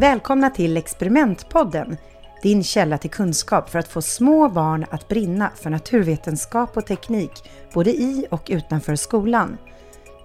Välkomna 0.00 0.50
till 0.50 0.76
Experimentpodden, 0.76 1.96
din 2.42 2.64
källa 2.64 2.98
till 2.98 3.10
kunskap 3.10 3.70
för 3.70 3.78
att 3.78 3.88
få 3.88 4.02
små 4.02 4.48
barn 4.48 4.86
att 4.90 5.08
brinna 5.08 5.50
för 5.54 5.70
naturvetenskap 5.70 6.76
och 6.76 6.86
teknik, 6.86 7.30
både 7.74 7.90
i 7.90 8.26
och 8.30 8.42
utanför 8.50 8.96
skolan. 8.96 9.56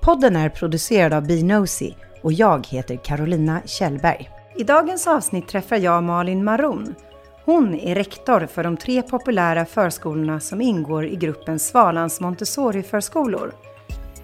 Podden 0.02 0.36
är 0.36 0.50
producerad 0.50 1.14
av 1.14 1.28
Binosi 1.28 1.96
och 2.22 2.34
jag 2.34 2.68
heter 2.68 2.96
Carolina 3.04 3.62
Kjellberg. 3.66 4.30
I 4.58 4.64
dagens 4.64 5.08
avsnitt 5.08 5.48
träffar 5.48 5.78
jag 5.78 6.04
Malin 6.04 6.44
Maron. 6.44 6.96
Hon 7.46 7.76
är 7.76 7.96
rektor 7.96 8.46
för 8.46 8.64
de 8.64 8.78
tre 8.78 9.02
populära 9.02 9.66
förskolorna 9.66 10.40
som 10.40 10.62
ingår 10.62 11.06
i 11.06 11.16
gruppen 11.16 11.60
Svalans 11.60 12.22
Montessori-förskolor. 12.22 13.54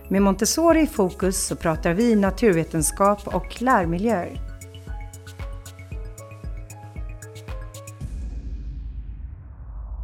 Med 0.08 0.22
Montessori 0.22 0.82
i 0.82 0.88
fokus 0.88 1.48
så 1.48 1.56
pratar 1.56 1.94
vi 1.94 2.16
naturvetenskap 2.16 3.28
och 3.28 3.62
lärmiljöer. 3.62 4.49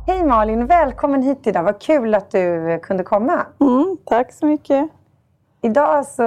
Hej 0.07 0.25
Malin, 0.25 0.65
välkommen 0.65 1.23
hit 1.23 1.47
idag. 1.47 1.63
Vad 1.63 1.81
kul 1.81 2.15
att 2.15 2.31
du 2.31 2.79
kunde 2.83 3.03
komma. 3.03 3.45
Mm, 3.59 3.97
tack 4.05 4.31
så 4.31 4.45
mycket. 4.45 4.89
Idag 5.61 6.05
så 6.05 6.23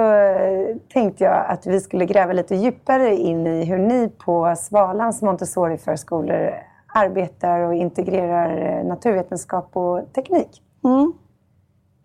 tänkte 0.93 1.23
jag 1.23 1.45
att 1.45 1.67
vi 1.67 1.79
skulle 1.79 2.05
gräva 2.05 2.33
lite 2.33 2.55
djupare 2.55 3.15
in 3.15 3.47
i 3.47 3.65
hur 3.65 3.77
ni 3.77 4.09
på 4.09 4.55
Svalans 4.57 5.21
Montessori-förskolor 5.21 6.53
arbetar 6.95 7.59
och 7.59 7.73
integrerar 7.73 8.83
naturvetenskap 8.83 9.69
och 9.73 10.13
teknik. 10.13 10.61
Mm. 10.83 11.13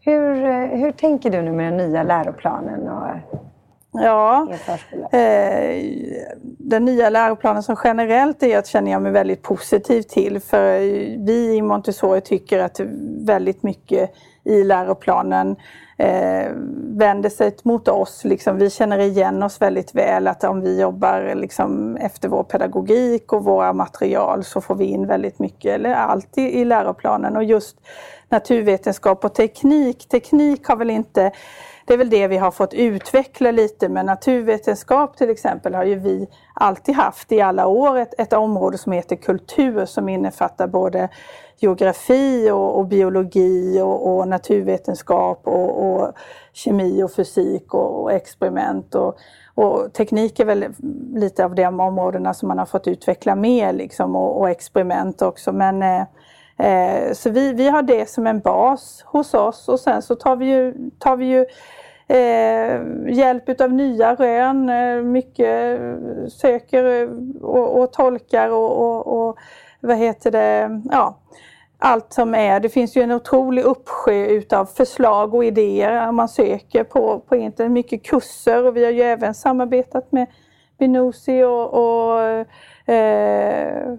Hur, 0.01 0.35
hur 0.77 0.93
tänker 0.93 1.31
du 1.31 1.43
nu 1.43 1.53
med 1.53 1.73
den 1.73 1.77
nya 1.77 2.03
läroplanen 2.03 2.89
och 2.89 3.09
Ja, 3.97 4.49
eh, 5.13 5.85
den 6.59 6.85
nya 6.85 7.11
läroplanen 7.11 7.63
som 7.63 7.77
generellt 7.85 8.43
är 8.43 8.59
att 8.59 8.67
känner 8.67 8.91
jag 8.91 9.03
mig 9.03 9.13
väldigt 9.13 9.43
positiv 9.43 10.03
till. 10.03 10.41
För 10.41 10.79
vi 11.27 11.55
i 11.55 11.63
Montessori 11.63 12.21
tycker 12.21 12.59
att 12.59 12.81
väldigt 13.27 13.63
mycket 13.63 14.11
i 14.45 14.65
läroplanen 14.65 15.57
eh, 15.99 16.53
vänder 16.75 17.29
sig 17.29 17.57
mot 17.63 17.89
oss. 17.89 18.25
Liksom, 18.25 18.59
vi 18.59 18.71
känner 18.71 18.99
igen 18.99 19.43
oss 19.43 19.63
väldigt 19.63 19.95
väl 19.95 20.29
att 20.29 20.45
om 20.45 20.61
vi 20.61 20.81
jobbar 20.81 21.35
liksom, 21.35 21.97
efter 21.97 22.29
vår 22.29 22.43
pedagogik 22.45 23.33
och 23.33 23.45
våra 23.45 23.73
material 23.73 24.45
så 24.45 24.61
får 24.61 24.75
vi 24.75 24.85
in 24.85 25.07
väldigt 25.07 25.39
mycket, 25.39 25.75
eller 25.75 25.95
allt 25.95 26.39
i, 26.39 26.61
i 26.61 26.65
läroplanen. 26.65 27.37
Och 27.37 27.45
just 27.45 27.77
naturvetenskap 28.35 29.25
och 29.25 29.35
teknik. 29.35 30.09
Teknik 30.09 30.67
har 30.67 30.77
väl 30.77 30.91
inte 30.91 31.33
det 31.87 31.95
är 31.95 31.99
väl 31.99 32.11
det 32.11 32.29
vi 32.29 32.37
har 32.37 32.51
fått 32.51 32.75
utveckla 32.75 33.51
lite 33.51 33.89
men 33.89 34.07
naturvetenskap 34.07 35.17
till 35.17 35.31
exempel 35.31 35.75
har 35.75 35.85
ju 35.85 35.95
vi 35.95 36.29
alltid 36.55 36.95
haft 36.95 37.33
i 37.33 37.41
alla 37.41 37.67
år 37.67 37.99
ett, 37.99 38.15
ett 38.19 38.33
område 38.33 38.79
som 38.79 38.93
heter 38.93 39.17
kultur 39.17 39.85
som 39.87 40.09
innefattar 40.09 40.67
både 40.67 41.09
geografi 41.59 42.51
och, 42.51 42.79
och 42.79 42.87
biologi 42.87 43.81
och, 43.81 44.17
och 44.17 44.29
naturvetenskap 44.29 45.41
och, 45.45 45.87
och, 45.87 46.13
kemi 46.53 47.03
och 47.03 47.13
fysik 47.13 47.75
och, 47.75 48.03
och 48.03 48.13
experiment. 48.13 48.95
Och, 48.95 49.17
och 49.55 49.93
teknik 49.93 50.41
är 50.41 50.45
väl 50.45 50.67
lite 51.15 51.45
av 51.45 51.55
de 51.55 51.81
områdena 51.81 52.35
som 52.35 52.49
man 52.49 52.59
har 52.59 52.67
fått 52.67 52.89
utveckla 52.89 53.35
mer 53.35 53.73
liksom, 53.73 54.17
och, 54.17 54.41
och 54.41 54.51
experiment 54.51 55.23
också. 55.23 55.53
Men, 55.53 55.83
eh, 55.83 56.03
eh, 56.59 57.13
så 57.13 57.31
vi, 57.31 57.53
vi 57.53 57.69
har 57.69 57.83
det 57.83 58.11
som 58.11 58.27
en 58.27 58.41
bas 58.41 59.05
hos 59.07 59.35
oss 59.35 59.69
och 59.69 59.81
sen 59.81 60.03
så 60.03 60.15
tar 60.15 60.37
vi 60.37 60.47
ju, 60.47 60.75
tar 60.99 61.17
vi 61.17 61.25
ju 61.25 61.47
eh, 62.09 62.81
hjälp 63.17 63.49
utav 63.49 63.73
nya 63.73 64.15
rön, 64.15 64.69
eh, 64.69 65.03
mycket 65.03 65.81
eh, 65.81 66.27
söker 66.29 67.03
eh, 67.03 67.09
och, 67.43 67.81
och 67.81 67.93
tolkar 67.93 68.51
och, 68.51 68.83
och, 68.83 69.07
och 69.07 69.39
vad 69.81 69.97
heter 69.97 70.31
det, 70.31 70.83
ja 70.91 71.19
allt 71.85 72.13
som 72.13 72.35
är. 72.35 72.61
Det 72.61 72.69
finns 72.69 72.97
ju 72.97 73.03
en 73.03 73.13
otrolig 73.13 73.63
uppsjö 73.63 74.27
utav 74.27 74.67
förslag 74.67 75.35
och 75.35 75.45
idéer 75.45 76.13
man 76.13 76.29
söker 76.29 76.85
på, 76.85 77.19
på 77.19 77.37
internet. 77.37 77.73
Mycket 77.73 78.03
kurser 78.03 78.67
och 78.67 78.77
vi 78.77 78.85
har 78.85 78.93
ju 78.93 79.03
även 79.03 79.35
samarbetat 79.35 80.13
med 80.13 80.27
Binosi 80.79 81.43
och, 81.43 81.75
och 81.75 82.21
eh, 82.95 83.95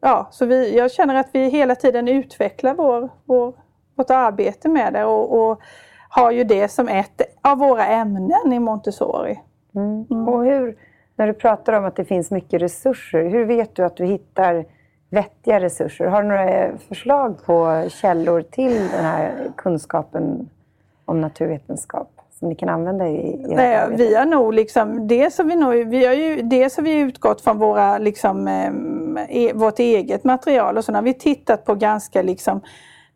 ja, 0.00 0.28
så 0.30 0.46
vi, 0.46 0.76
jag 0.76 0.90
känner 0.90 1.14
att 1.14 1.28
vi 1.32 1.48
hela 1.48 1.74
tiden 1.74 2.08
utvecklar 2.08 2.74
vår, 2.74 3.08
vår, 3.24 3.52
vårt 3.94 4.10
arbete 4.10 4.68
med 4.68 4.92
det 4.92 5.04
och, 5.04 5.50
och 5.50 5.60
har 6.08 6.30
ju 6.30 6.44
det 6.44 6.68
som 6.68 6.88
ett 6.88 7.20
av 7.42 7.58
våra 7.58 7.86
ämnen 7.86 8.52
i 8.52 8.58
Montessori. 8.58 9.40
Mm. 9.74 10.06
Mm. 10.10 10.28
Och 10.28 10.44
hur, 10.44 10.76
när 11.16 11.26
du 11.26 11.32
pratar 11.32 11.72
om 11.72 11.84
att 11.84 11.96
det 11.96 12.04
finns 12.04 12.30
mycket 12.30 12.62
resurser, 12.62 13.28
hur 13.28 13.44
vet 13.44 13.74
du 13.74 13.84
att 13.84 13.96
du 13.96 14.04
hittar 14.04 14.64
vettiga 15.10 15.60
resurser? 15.60 16.06
Har 16.06 16.22
du 16.22 16.28
några 16.28 16.78
förslag 16.78 17.44
på 17.44 17.84
källor 17.88 18.42
till 18.42 18.74
den 18.74 19.04
här 19.04 19.52
kunskapen 19.56 20.48
om 21.04 21.20
naturvetenskap? 21.20 22.17
Som 22.38 22.48
ni 22.48 22.54
kan 22.54 22.68
använda 22.68 23.08
i, 23.08 23.32
i 23.32 23.54
Nej, 23.54 23.88
Vi 23.90 24.14
har 24.14 24.26
nog 24.26 24.54
liksom, 24.54 25.08
dels 25.08 25.38
har 25.38 25.44
vi, 25.44 25.56
nog, 25.56 25.74
vi 25.74 26.06
har 26.06 26.14
ju, 26.14 26.42
dels 26.42 26.76
har 26.76 26.84
vi 26.84 26.98
utgått 26.98 27.40
från 27.40 27.58
våra, 27.58 27.98
liksom, 27.98 28.48
eh, 28.48 29.54
vårt 29.54 29.78
eget 29.78 30.24
material 30.24 30.78
och 30.78 30.84
så 30.84 30.92
har 30.92 31.02
vi 31.02 31.14
tittat 31.14 31.64
på 31.64 31.74
ganska 31.74 32.22
liksom, 32.22 32.60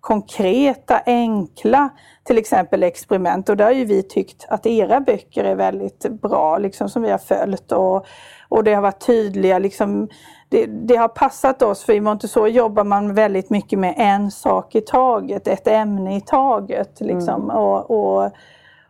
konkreta, 0.00 1.00
enkla, 1.06 1.88
till 2.25 2.38
exempel 2.38 2.82
experiment. 2.82 3.49
Och 3.49 3.56
där 3.56 3.65
har 3.65 3.72
ju 3.72 3.84
vi 3.84 4.03
tyckt 4.03 4.47
att 4.49 4.66
era 4.66 5.00
böcker 5.00 5.44
är 5.44 5.55
väldigt 5.55 6.06
bra, 6.09 6.59
liksom 6.59 6.88
som 6.88 7.03
vi 7.03 7.11
har 7.11 7.19
följt. 7.19 7.72
Och, 7.72 8.06
och 8.49 8.65
det 8.65 8.75
har 8.75 8.82
varit 8.82 9.06
tydliga, 9.06 9.59
liksom, 9.59 10.09
det, 10.49 10.66
det, 10.66 10.97
har 10.97 11.09
passat 11.09 11.62
oss, 11.62 11.84
för 11.84 11.93
i 11.93 12.00
Montessori 12.00 12.50
jobbar 12.50 12.84
man 12.84 13.15
väldigt 13.15 13.50
mycket 13.50 13.78
med 13.78 13.94
en 13.97 14.31
sak 14.31 14.75
i 14.75 14.81
taget, 14.81 15.49
ett 15.49 15.69
ämne 15.69 16.16
i 16.16 16.21
taget. 16.21 17.00
Liksom. 17.00 17.43
Mm. 17.43 17.56
och, 17.56 17.91
och 17.91 18.31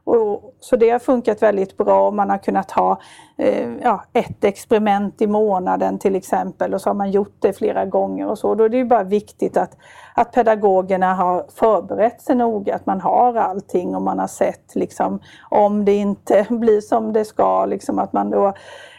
och, 0.04 0.54
så 0.60 0.76
det 0.76 0.90
har 0.90 0.98
funkat 0.98 1.42
väldigt 1.42 1.76
bra. 1.76 2.10
Man 2.10 2.30
har 2.30 2.38
kunnat 2.38 2.70
ha 2.70 3.00
eh, 3.38 3.70
ja, 3.82 4.04
ett 4.12 4.44
experiment 4.44 5.22
i 5.22 5.26
månaden 5.26 5.98
till 5.98 6.16
exempel 6.16 6.74
och 6.74 6.80
så 6.80 6.90
har 6.90 6.94
man 6.94 7.10
gjort 7.10 7.36
det 7.38 7.52
flera 7.52 7.86
gånger 7.86 8.28
och 8.28 8.38
så. 8.38 8.54
Då 8.54 8.64
är 8.64 8.68
det 8.68 8.76
ju 8.76 8.84
bara 8.84 9.04
viktigt 9.04 9.56
att, 9.56 9.76
att 10.14 10.32
pedagogerna 10.32 11.14
har 11.14 11.46
förberett 11.54 12.22
sig 12.22 12.36
noga, 12.36 12.74
att 12.74 12.86
man 12.86 13.00
har 13.00 13.34
allting 13.34 13.96
och 13.96 14.02
man 14.02 14.18
har 14.18 14.26
sett 14.26 14.74
liksom, 14.74 15.20
om 15.50 15.84
det 15.84 15.94
inte 15.94 16.46
blir 16.50 16.80
som 16.80 17.12
det 17.12 17.24
ska. 17.24 17.66
Liksom, 17.66 17.98
att 17.98 18.12
man 18.12 18.30
då, 18.30 18.46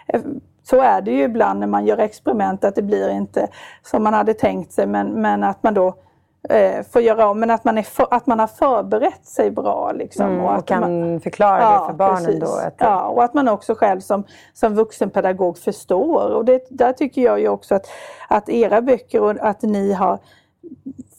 eh, 0.08 0.22
så 0.63 0.81
är 0.81 1.02
det 1.02 1.12
ju 1.12 1.24
ibland 1.24 1.59
när 1.59 1.68
man 1.68 1.86
gör 1.86 1.97
experiment 1.97 2.63
att 2.63 2.75
det 2.75 2.81
blir 2.81 3.09
inte 3.09 3.47
som 3.81 4.03
man 4.03 4.13
hade 4.13 4.34
tänkt 4.34 4.72
sig 4.72 4.88
men, 4.88 5.08
men 5.08 5.44
att 5.44 5.63
man 5.63 5.74
då 5.74 5.96
eh, 6.50 6.86
får 6.92 7.02
göra 7.02 7.28
om, 7.28 7.40
men 7.40 7.50
att 7.50 7.64
man, 7.64 7.78
är 7.78 7.84
för, 7.84 8.08
att 8.12 8.28
man 8.28 8.40
har 8.40 8.48
förberett 8.48 9.26
sig 9.26 9.52
bra. 9.52 9.92
Liksom, 9.92 10.26
mm, 10.26 10.46
och, 10.46 10.56
att 10.56 10.66
kan 10.66 10.80
man, 10.80 11.22
förklara 11.22 11.62
ja, 11.62 11.80
det 11.80 11.86
för 11.86 11.98
barnen 11.98 12.26
precis. 12.26 12.40
då? 12.40 12.56
Att 12.68 12.76
ja, 12.78 13.08
och 13.08 13.24
att 13.24 13.34
man 13.34 13.48
också 13.48 13.76
själv 13.76 14.00
som, 14.00 14.24
som 14.54 14.76
vuxenpedagog 14.76 15.58
förstår. 15.58 16.30
Och 16.30 16.46
det, 16.46 16.68
där 16.70 16.94
tycker 16.94 17.22
jag 17.22 17.40
ju 17.40 17.48
också 17.48 17.76
att, 17.76 17.88
att 18.28 18.50
era 18.50 18.81
böcker 18.81 19.22
och 19.22 19.36
att 19.40 19.62
ni 19.62 19.94
har 19.94 20.20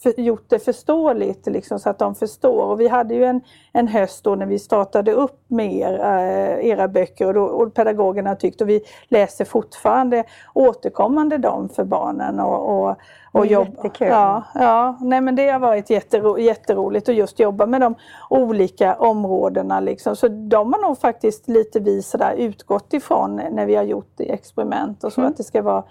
för, 0.04 0.20
gjort 0.20 0.44
det 0.48 0.58
förståeligt 0.58 1.46
liksom, 1.46 1.78
så 1.78 1.90
att 1.90 1.98
de 1.98 2.14
förstår. 2.14 2.64
Och 2.64 2.80
vi 2.80 2.88
hade 2.88 3.14
ju 3.14 3.24
en, 3.24 3.40
en 3.72 3.88
höst 3.88 4.24
då 4.24 4.34
när 4.34 4.46
vi 4.46 4.58
startade 4.58 5.12
upp 5.12 5.44
med 5.48 5.72
er, 5.72 5.98
äh, 6.00 6.66
era 6.66 6.88
böcker 6.88 7.26
och, 7.26 7.34
då, 7.34 7.44
och 7.44 7.74
pedagogerna 7.74 8.36
tyckte, 8.36 8.64
och 8.64 8.70
vi 8.70 8.82
läser 9.08 9.44
fortfarande 9.44 10.24
återkommande 10.54 11.38
dem 11.38 11.68
för 11.68 11.84
barnen. 11.84 12.40
Och, 12.40 12.88
och, 12.88 12.96
och 13.32 13.46
jobba. 13.46 13.90
Ja, 13.98 14.42
ja, 14.54 14.98
nej 15.00 15.20
men 15.20 15.36
det 15.36 15.48
har 15.48 15.58
varit 15.58 15.90
jättero, 15.90 16.38
jätteroligt 16.38 17.08
att 17.08 17.14
just 17.14 17.38
jobba 17.38 17.66
med 17.66 17.80
de 17.80 17.94
olika 18.30 18.94
områdena. 18.94 19.80
Liksom. 19.80 20.16
Så 20.16 20.28
de 20.28 20.72
har 20.72 20.80
nog 20.80 20.98
faktiskt 20.98 21.48
lite 21.48 21.80
vi 21.80 22.02
sådär 22.02 22.34
utgått 22.38 22.92
ifrån 22.92 23.40
när 23.50 23.66
vi 23.66 23.74
har 23.74 23.84
gjort 23.84 24.20
experiment 24.20 25.04
och 25.04 25.12
så 25.12 25.20
mm. 25.20 25.30
att 25.30 25.36
det 25.36 25.44
ska 25.44 25.62
vara 25.62 25.84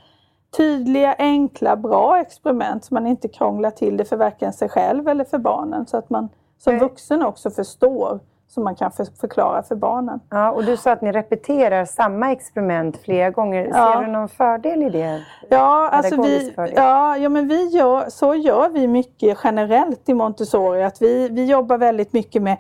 tydliga, 0.58 1.16
enkla, 1.18 1.76
bra 1.76 2.20
experiment 2.20 2.86
så 2.86 2.94
man 2.94 3.08
inte 3.08 3.28
krånglar 3.28 3.72
till 3.72 3.98
det 3.98 4.06
för 4.06 4.18
varken 4.18 4.54
sig 4.54 4.70
själv 4.70 5.08
eller 5.08 5.24
för 5.24 5.38
barnen. 5.38 5.86
Så 5.86 5.98
att 5.98 6.10
man 6.10 6.30
som 6.58 6.80
vuxen 6.80 7.24
också 7.24 7.50
förstår 7.50 8.20
så 8.54 8.62
man 8.62 8.76
kan 8.76 8.92
för, 8.92 9.08
förklara 9.20 9.64
för 9.64 9.76
barnen. 9.76 10.20
Ja, 10.30 10.52
och 10.52 10.66
du 10.66 10.78
sa 10.78 10.92
att 10.92 11.02
ni 11.02 11.12
repeterar 11.12 11.86
samma 11.86 12.32
experiment 12.32 12.98
flera 12.98 13.30
gånger. 13.30 13.68
Ja. 13.74 13.94
Ser 13.94 14.06
du 14.06 14.12
någon 14.12 14.30
fördel 14.30 14.84
i 14.84 14.90
det? 14.90 15.22
Ja, 15.50 15.90
alltså 15.90 16.22
vi, 16.22 16.54
ja, 16.76 17.18
ja 17.18 17.30
men 17.30 17.48
vi 17.48 17.68
gör, 17.68 18.10
så 18.10 18.36
gör 18.36 18.70
vi 18.70 18.88
mycket 18.88 19.38
generellt 19.44 20.10
i 20.10 20.14
Montessori. 20.14 20.84
Att 20.84 21.02
vi, 21.02 21.30
vi 21.30 21.46
jobbar 21.46 21.78
väldigt 21.78 22.14
mycket 22.14 22.42
med 22.42 22.58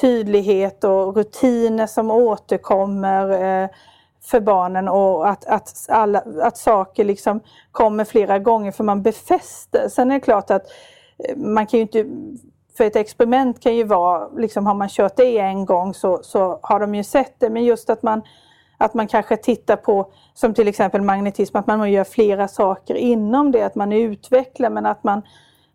tydlighet 0.00 0.84
och 0.84 1.16
rutiner 1.16 1.86
som 1.86 2.10
återkommer. 2.10 3.30
Eh, 3.62 3.68
för 4.26 4.40
barnen 4.40 4.88
och 4.88 5.28
att, 5.28 5.44
att, 5.44 5.86
alla, 5.88 6.22
att 6.42 6.56
saker 6.56 7.04
liksom 7.04 7.40
kommer 7.72 8.04
flera 8.04 8.38
gånger 8.38 8.72
för 8.72 8.84
man 8.84 9.02
befäster. 9.02 9.88
Sen 9.88 10.10
är 10.10 10.14
det 10.14 10.20
klart 10.20 10.50
att 10.50 10.62
eh, 11.18 11.36
man 11.36 11.66
kan 11.66 11.78
ju 11.78 11.82
inte 11.82 12.06
för 12.76 12.84
ett 12.84 12.96
experiment 12.96 13.60
kan 13.60 13.76
ju 13.76 13.84
vara, 13.84 14.28
liksom 14.28 14.66
har 14.66 14.74
man 14.74 14.88
kört 14.88 15.16
det 15.16 15.38
en 15.38 15.64
gång 15.64 15.94
så, 15.94 16.18
så 16.22 16.58
har 16.62 16.80
de 16.80 16.94
ju 16.94 17.04
sett 17.04 17.34
det, 17.38 17.50
men 17.50 17.64
just 17.64 17.90
att 17.90 18.02
man 18.02 18.22
att 18.78 18.94
man 18.94 19.08
kanske 19.08 19.36
tittar 19.36 19.76
på, 19.76 20.10
som 20.34 20.54
till 20.54 20.68
exempel 20.68 21.02
magnetism, 21.02 21.56
att 21.56 21.66
man 21.66 21.92
gör 21.92 22.04
flera 22.04 22.48
saker 22.48 22.94
inom 22.94 23.52
det, 23.52 23.62
att 23.62 23.74
man 23.74 23.92
utvecklar 23.92 24.70
men 24.70 24.86
att 24.86 25.04
man, 25.04 25.22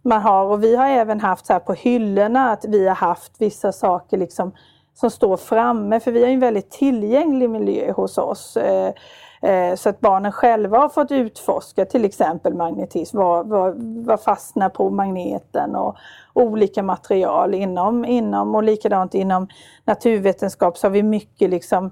man 0.02 0.22
har, 0.22 0.46
och 0.46 0.64
vi 0.64 0.76
har 0.76 0.90
även 0.90 1.20
haft 1.20 1.46
så 1.46 1.54
här 1.54 1.60
på 1.60 1.74
hyllorna 1.74 2.52
att 2.52 2.66
vi 2.66 2.88
har 2.88 2.96
haft 2.96 3.32
vissa 3.42 3.72
saker 3.72 4.18
liksom 4.18 4.52
som 4.94 5.12
står 5.12 5.38
framme, 5.38 6.00
för 6.00 6.12
vi 6.12 6.24
har 6.24 6.30
en 6.30 6.40
väldigt 6.40 6.72
tillgänglig 6.72 7.50
miljö 7.50 7.92
hos 7.92 8.18
oss. 8.18 8.58
Eh, 8.58 8.94
eh, 9.42 9.76
så 9.76 9.90
att 9.90 10.00
barnen 10.00 10.32
själva 10.32 10.78
har 10.78 10.90
fått 10.90 11.12
utforska 11.12 11.86
till 11.86 12.06
exempel 12.06 12.54
magnetism, 12.54 13.18
vad, 13.18 13.48
vad, 13.48 13.76
vad 14.06 14.22
fastnar 14.22 14.70
på 14.70 14.90
magneten 14.90 15.76
och 15.76 15.96
olika 16.34 16.84
material 16.84 17.54
inom, 17.54 18.06
inom 18.06 18.56
och 18.56 18.64
likadant 18.64 19.14
inom 19.14 19.48
naturvetenskap 19.86 20.78
så 20.78 20.88
har 20.88 20.92
vi 20.92 21.04
mycket 21.04 21.50
liksom 21.50 21.92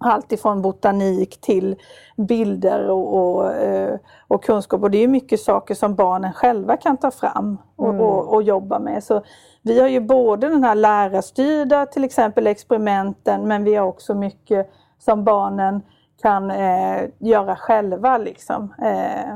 allt 0.00 0.32
ifrån 0.32 0.62
botanik 0.62 1.40
till 1.40 1.76
bilder 2.16 2.90
och, 2.90 3.18
och, 3.18 3.52
eh, 3.52 3.98
och, 4.28 4.44
kunskap. 4.44 4.82
Och 4.82 4.90
det 4.90 4.98
är 4.98 5.08
mycket 5.08 5.40
saker 5.40 5.74
som 5.74 5.94
barnen 5.94 6.32
själva 6.32 6.76
kan 6.76 6.96
ta 6.96 7.10
fram 7.10 7.58
och, 7.76 7.88
mm. 7.88 8.00
och, 8.00 8.34
och, 8.34 8.42
jobba 8.42 8.78
med. 8.78 9.04
Så 9.04 9.22
vi 9.62 9.80
har 9.80 9.88
ju 9.88 10.00
både 10.00 10.48
den 10.48 10.64
här 10.64 10.74
lärarstyrda 10.74 11.86
till 11.86 12.04
exempel 12.04 12.46
experimenten 12.46 13.48
men 13.48 13.64
vi 13.64 13.74
har 13.74 13.86
också 13.86 14.14
mycket 14.14 14.70
som 14.98 15.24
barnen 15.24 15.82
kan 16.22 16.50
eh, 16.50 17.02
göra 17.18 17.56
själva. 17.56 18.18
Liksom. 18.18 18.74
Eh, 18.82 19.30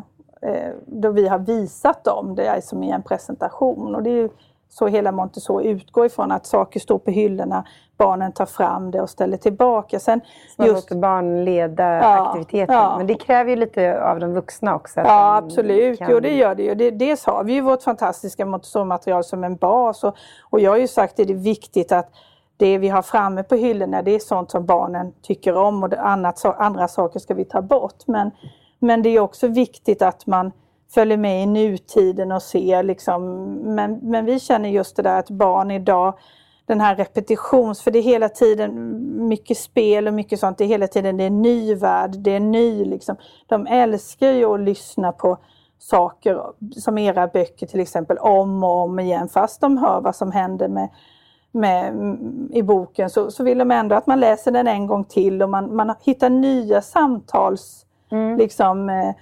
eh, 0.51 0.73
då 0.87 1.11
vi 1.11 1.29
har 1.29 1.39
visat 1.39 2.05
dem 2.05 2.35
det 2.35 2.65
som 2.65 2.83
i 2.83 2.91
en 2.91 3.03
presentation. 3.03 3.95
Och 3.95 4.03
det 4.03 4.11
är 4.11 4.31
så 4.75 4.87
hela 4.87 5.13
Montessori 5.13 5.69
utgår 5.69 6.07
ifrån 6.07 6.33
att 6.33 6.47
saker 6.47 6.81
står 6.81 6.99
på 6.99 7.11
hyllorna, 7.11 7.65
barnen 7.97 8.33
tar 8.33 8.47
fram 8.47 8.91
det 8.91 9.01
och 9.01 9.11
ställer 9.11 9.37
tillbaka. 9.37 9.99
Sen 9.99 10.21
man 10.59 10.67
just, 10.67 10.91
låter 10.91 11.01
barn 11.01 11.45
leda 11.45 11.85
ja, 11.85 12.27
aktiviteten. 12.27 12.75
Ja. 12.75 12.95
Men 12.99 13.07
det 13.07 13.15
kräver 13.15 13.51
ju 13.51 13.57
lite 13.57 14.05
av 14.05 14.21
de 14.21 14.33
vuxna 14.33 14.75
också. 14.75 15.01
Ja 15.01 15.37
absolut, 15.37 15.99
kan... 15.99 16.11
jo 16.11 16.21
det 16.21 16.37
gör 16.37 16.55
det 16.55 16.63
ju. 16.63 16.75
Det, 16.75 16.91
dels 16.91 17.27
har 17.27 17.45
vi 17.45 17.53
ju 17.53 17.61
vårt 17.61 17.83
fantastiska 17.83 18.47
Montessori-material 18.47 19.25
som 19.25 19.45
en 19.45 19.57
bas 19.57 20.05
och, 20.05 20.17
och 20.51 20.61
jag 20.61 20.71
har 20.71 20.79
ju 20.79 20.89
sagt 20.89 21.21
att 21.21 21.27
det 21.27 21.33
är 21.33 21.37
viktigt 21.37 21.93
att 21.93 22.11
det 22.57 22.79
vi 22.79 22.89
har 22.89 23.03
framme 23.03 23.43
på 23.43 23.55
hyllorna 23.55 24.03
det 24.03 24.11
är 24.11 24.19
sånt 24.19 24.51
som 24.51 24.67
barnen 24.67 25.13
tycker 25.23 25.57
om 25.57 25.83
och 25.83 25.95
annat, 25.95 26.45
andra 26.45 26.89
saker 26.89 27.21
ska 27.21 27.35
vi 27.35 27.45
ta 27.45 27.63
bort. 27.63 28.07
Men, 28.07 28.31
men 28.79 29.03
det 29.03 29.09
är 29.09 29.21
också 29.21 29.49
viktigt 29.49 30.03
att 30.03 30.27
man 30.27 30.53
följer 30.95 31.17
med 31.17 31.43
i 31.43 31.47
nutiden 31.47 32.33
och 32.33 32.43
ser 32.43 32.83
liksom, 32.83 33.45
men, 33.75 33.99
men 34.03 34.25
vi 34.25 34.41
känner 34.41 34.69
just 34.69 34.97
det 34.97 35.03
där 35.03 35.19
att 35.19 35.31
barn 35.31 35.71
idag 35.71 36.15
den 36.67 36.81
här 36.81 36.97
repetitions, 36.97 37.83
för 37.83 37.91
det 37.91 37.99
är 37.99 38.03
hela 38.03 38.29
tiden 38.29 39.29
mycket 39.29 39.59
spel 39.59 40.09
och 40.09 40.15
mycket 40.15 40.41
sånt, 40.41 40.59
det 40.59 40.65
är 40.65 40.69
hela 40.69 40.87
tiden 40.87 41.17
det 41.17 41.25
är 41.25 41.31
ny 41.31 41.75
värld, 41.75 42.11
det 42.19 42.31
är 42.31 42.41
ny 42.41 42.85
liksom. 42.85 43.17
De 43.47 43.67
älskar 43.67 44.31
ju 44.31 44.45
att 44.45 44.61
lyssna 44.61 45.13
på 45.13 45.39
saker 45.79 46.43
som 46.77 46.99
era 46.99 47.27
böcker 47.27 47.67
till 47.67 47.81
exempel 47.81 48.19
om 48.19 48.65
och 48.65 48.83
om 48.83 48.99
igen 48.99 49.29
fast 49.29 49.61
de 49.61 49.79
hör 49.79 50.01
vad 50.01 50.17
som 50.17 50.33
händer 50.33 50.69
med, 50.69 50.89
med, 51.53 51.95
i 52.53 52.63
boken 52.63 53.11
så, 53.11 53.31
så 53.31 53.45
vill 53.45 53.59
de 53.59 53.71
ändå 53.71 53.97
att 53.97 54.07
man 54.07 54.21
läser 54.21 54.51
den 54.51 54.69
en 54.69 54.87
gång 54.87 55.05
till 55.05 55.43
och 55.43 55.51
man, 55.51 55.77
man 55.77 55.95
hittar 56.05 56.31
nya 56.31 56.83
samtals 56.83 57.87
mm. 58.11 58.39
liksom, 58.39 58.91
eh, 58.91 59.15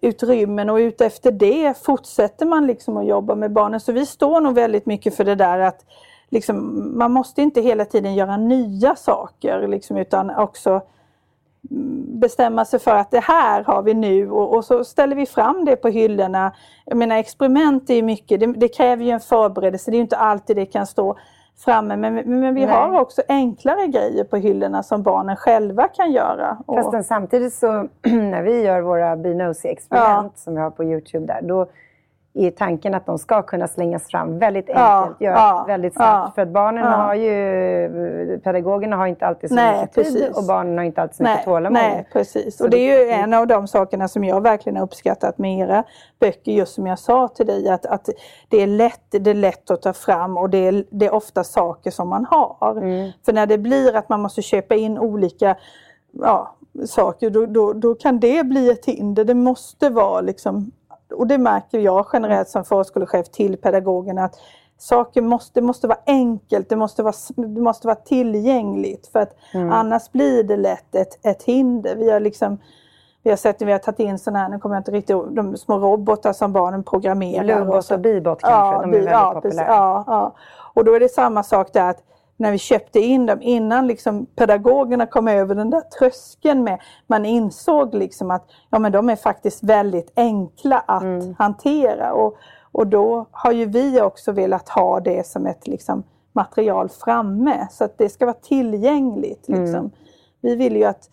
utrymmen 0.00 0.70
och 0.70 0.76
utefter 0.76 1.30
det 1.30 1.74
fortsätter 1.84 2.46
man 2.46 2.66
liksom 2.66 2.96
att 2.96 3.06
jobba 3.06 3.34
med 3.34 3.52
barnen. 3.52 3.80
Så 3.80 3.92
vi 3.92 4.06
står 4.06 4.40
nog 4.40 4.54
väldigt 4.54 4.86
mycket 4.86 5.16
för 5.16 5.24
det 5.24 5.34
där 5.34 5.58
att 5.58 5.84
liksom, 6.30 6.98
man 6.98 7.12
måste 7.12 7.42
inte 7.42 7.60
hela 7.60 7.84
tiden 7.84 8.14
göra 8.14 8.36
nya 8.36 8.96
saker 8.96 9.68
liksom, 9.68 9.96
utan 9.96 10.30
också 10.30 10.82
bestämma 12.20 12.64
sig 12.64 12.80
för 12.80 12.94
att 12.94 13.10
det 13.10 13.20
här 13.20 13.64
har 13.64 13.82
vi 13.82 13.94
nu 13.94 14.30
och, 14.30 14.56
och, 14.56 14.64
så 14.64 14.84
ställer 14.84 15.16
vi 15.16 15.26
fram 15.26 15.64
det 15.64 15.76
på 15.76 15.88
hyllorna. 15.88 16.52
Jag 16.84 16.98
menar 16.98 17.16
experiment 17.16 17.90
är 17.90 18.02
mycket, 18.02 18.40
det, 18.40 18.46
det 18.46 18.68
kräver 18.68 19.04
ju 19.04 19.10
en 19.10 19.20
förberedelse, 19.20 19.90
det 19.90 19.96
är 19.96 20.00
inte 20.00 20.16
alltid 20.16 20.56
det 20.56 20.66
kan 20.66 20.86
stå 20.86 21.16
framme. 21.58 21.96
Men, 21.96 22.14
men 22.14 22.54
vi 22.54 22.66
Nej. 22.66 22.74
har 22.74 23.00
också 23.00 23.22
enklare 23.28 23.86
grejer 23.86 24.24
på 24.24 24.36
hyllorna 24.36 24.82
som 24.82 25.02
barnen 25.02 25.36
själva 25.36 25.88
kan 25.88 26.12
göra. 26.12 26.58
Fast 26.66 27.08
samtidigt 27.08 27.54
så 27.54 27.72
när 28.02 28.42
vi 28.42 28.62
gör 28.62 28.80
våra 28.80 29.16
Be 29.16 29.34
experiment 29.64 30.32
ja. 30.34 30.40
som 30.40 30.54
vi 30.54 30.60
har 30.60 30.70
på 30.70 30.84
Youtube 30.84 31.26
där, 31.26 31.42
då 31.42 31.66
är 32.36 32.50
tanken 32.50 32.94
att 32.94 33.06
de 33.06 33.18
ska 33.18 33.42
kunna 33.42 33.68
slängas 33.68 34.06
fram 34.06 34.38
väldigt 34.38 34.68
enkelt, 34.68 35.16
ja, 35.18 35.26
ja, 35.30 35.64
väldigt 35.66 35.94
snabbt. 35.94 36.28
Ja, 36.28 36.32
för 36.34 36.42
att 36.42 36.48
barnen 36.48 36.84
ja. 36.84 36.90
har 36.90 37.14
ju, 37.14 38.40
pedagogerna 38.44 38.96
har 38.96 39.06
inte 39.06 39.26
alltid 39.26 39.50
så 39.50 39.54
nej, 39.54 39.80
mycket 39.80 39.94
precis. 39.94 40.14
tid 40.14 40.32
och 40.34 40.44
barnen 40.44 40.78
har 40.78 40.84
inte 40.84 41.02
alltid 41.02 41.16
så 41.16 41.22
mycket 41.22 41.44
tålamod. 41.44 41.72
Nej, 41.72 42.08
precis. 42.12 42.56
Så 42.56 42.64
och 42.64 42.70
det 42.70 42.78
är 42.78 43.04
ju 43.04 43.10
en 43.10 43.34
av 43.34 43.46
de 43.46 43.68
sakerna 43.68 44.08
som 44.08 44.24
jag 44.24 44.40
verkligen 44.40 44.76
har 44.76 44.84
uppskattat 44.84 45.38
med 45.38 45.58
era 45.58 45.84
böcker, 46.20 46.52
just 46.52 46.74
som 46.74 46.86
jag 46.86 46.98
sa 46.98 47.28
till 47.28 47.46
dig, 47.46 47.68
att, 47.68 47.86
att 47.86 48.08
det, 48.48 48.62
är 48.62 48.66
lätt, 48.66 49.06
det 49.10 49.30
är 49.30 49.34
lätt 49.34 49.70
att 49.70 49.82
ta 49.82 49.92
fram 49.92 50.36
och 50.36 50.50
det 50.50 50.58
är, 50.58 50.84
det 50.90 51.06
är 51.06 51.14
ofta 51.14 51.44
saker 51.44 51.90
som 51.90 52.08
man 52.08 52.24
har. 52.24 52.76
Mm. 52.76 53.10
För 53.24 53.32
när 53.32 53.46
det 53.46 53.58
blir 53.58 53.96
att 53.96 54.08
man 54.08 54.20
måste 54.20 54.42
köpa 54.42 54.74
in 54.74 54.98
olika 54.98 55.56
ja, 56.12 56.56
saker, 56.86 57.30
då, 57.30 57.46
då, 57.46 57.72
då 57.72 57.94
kan 57.94 58.20
det 58.20 58.46
bli 58.46 58.70
ett 58.70 58.84
hinder. 58.84 59.24
Det 59.24 59.34
måste 59.34 59.90
vara 59.90 60.20
liksom 60.20 60.70
och 61.12 61.26
det 61.26 61.38
märker 61.38 61.78
jag 61.78 62.06
generellt 62.12 62.48
som 62.48 62.64
förskolechef 62.64 63.28
till 63.28 63.56
pedagogerna 63.56 64.24
att 64.24 64.34
saker 64.78 65.22
måste, 65.22 65.60
det 65.60 65.66
måste 65.66 65.86
vara 65.86 65.98
enkelt, 66.06 66.68
det 66.68 66.76
måste 66.76 67.02
vara, 67.02 67.14
det 67.36 67.60
måste 67.60 67.86
vara 67.86 67.96
tillgängligt 67.96 69.06
för 69.06 69.18
att 69.18 69.36
mm. 69.54 69.72
annars 69.72 70.12
blir 70.12 70.42
det 70.42 70.56
lätt 70.56 70.94
ett, 70.94 71.26
ett 71.26 71.42
hinder. 71.42 71.96
Vi 71.96 72.10
har 72.10 72.20
liksom 72.20 72.58
vi 73.22 73.30
har 73.30 73.36
sett 73.36 73.62
vi 73.62 73.72
har 73.72 73.78
tagit 73.78 74.00
in 74.00 74.18
sådana 74.18 74.38
här, 74.38 74.48
nu 74.48 74.58
kommer 74.58 74.74
jag 74.74 74.80
inte 74.80 74.90
riktigt 74.90 75.16
de 75.30 75.56
små 75.56 75.78
robotar 75.78 76.32
som 76.32 76.52
barnen 76.52 76.84
programmerar. 76.84 77.44
Lubot 77.44 77.90
och 77.90 78.00
Bibot 78.00 78.40
kanske, 78.40 78.76
ja, 78.76 78.80
de 78.82 78.90
är 78.90 78.92
väldigt 78.92 79.12
ja, 79.12 79.32
populära. 79.34 79.66
Ja, 79.66 80.04
ja. 80.06 80.34
Och 80.74 80.84
då 80.84 80.94
är 80.94 81.00
det 81.00 81.08
samma 81.08 81.42
sak 81.42 81.72
där 81.72 81.90
att 81.90 82.02
när 82.36 82.52
vi 82.52 82.58
köpte 82.58 83.00
in 83.00 83.26
dem 83.26 83.42
innan 83.42 83.86
liksom 83.86 84.26
pedagogerna 84.26 85.06
kom 85.06 85.28
över 85.28 85.54
den 85.54 85.70
där 85.70 85.80
tröskeln 85.80 86.64
med, 86.64 86.80
man 87.06 87.24
insåg 87.24 87.94
liksom 87.94 88.30
att 88.30 88.44
ja, 88.70 88.78
men 88.78 88.92
de 88.92 89.08
är 89.08 89.16
faktiskt 89.16 89.64
väldigt 89.64 90.12
enkla 90.16 90.78
att 90.78 91.02
mm. 91.02 91.34
hantera. 91.38 92.12
Och, 92.12 92.36
och 92.72 92.86
då 92.86 93.26
har 93.30 93.52
ju 93.52 93.64
vi 93.64 94.00
också 94.00 94.32
velat 94.32 94.68
ha 94.68 95.00
det 95.00 95.26
som 95.26 95.46
ett 95.46 95.66
liksom, 95.66 96.02
material 96.32 96.88
framme 96.88 97.68
så 97.70 97.84
att 97.84 97.98
det 97.98 98.08
ska 98.08 98.26
vara 98.26 98.36
tillgängligt. 98.36 99.48
Mm. 99.48 99.60
Liksom. 99.60 99.78
Mm. 99.78 99.90
Vi 100.40 100.56
vill 100.56 100.76
ju 100.76 100.84
att 100.84 101.10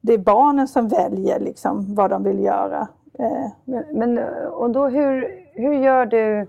det 0.00 0.12
är 0.12 0.18
barnen 0.18 0.68
som 0.68 0.88
väljer 0.88 1.40
liksom, 1.40 1.94
vad 1.94 2.10
de 2.10 2.22
vill 2.22 2.40
göra. 2.40 2.88
Eh. 3.18 3.50
Men, 3.64 3.84
men, 3.92 4.18
och 4.48 4.70
då 4.70 4.88
hur, 4.88 5.28
hur 5.52 5.72
gör 5.72 6.06
du 6.06 6.46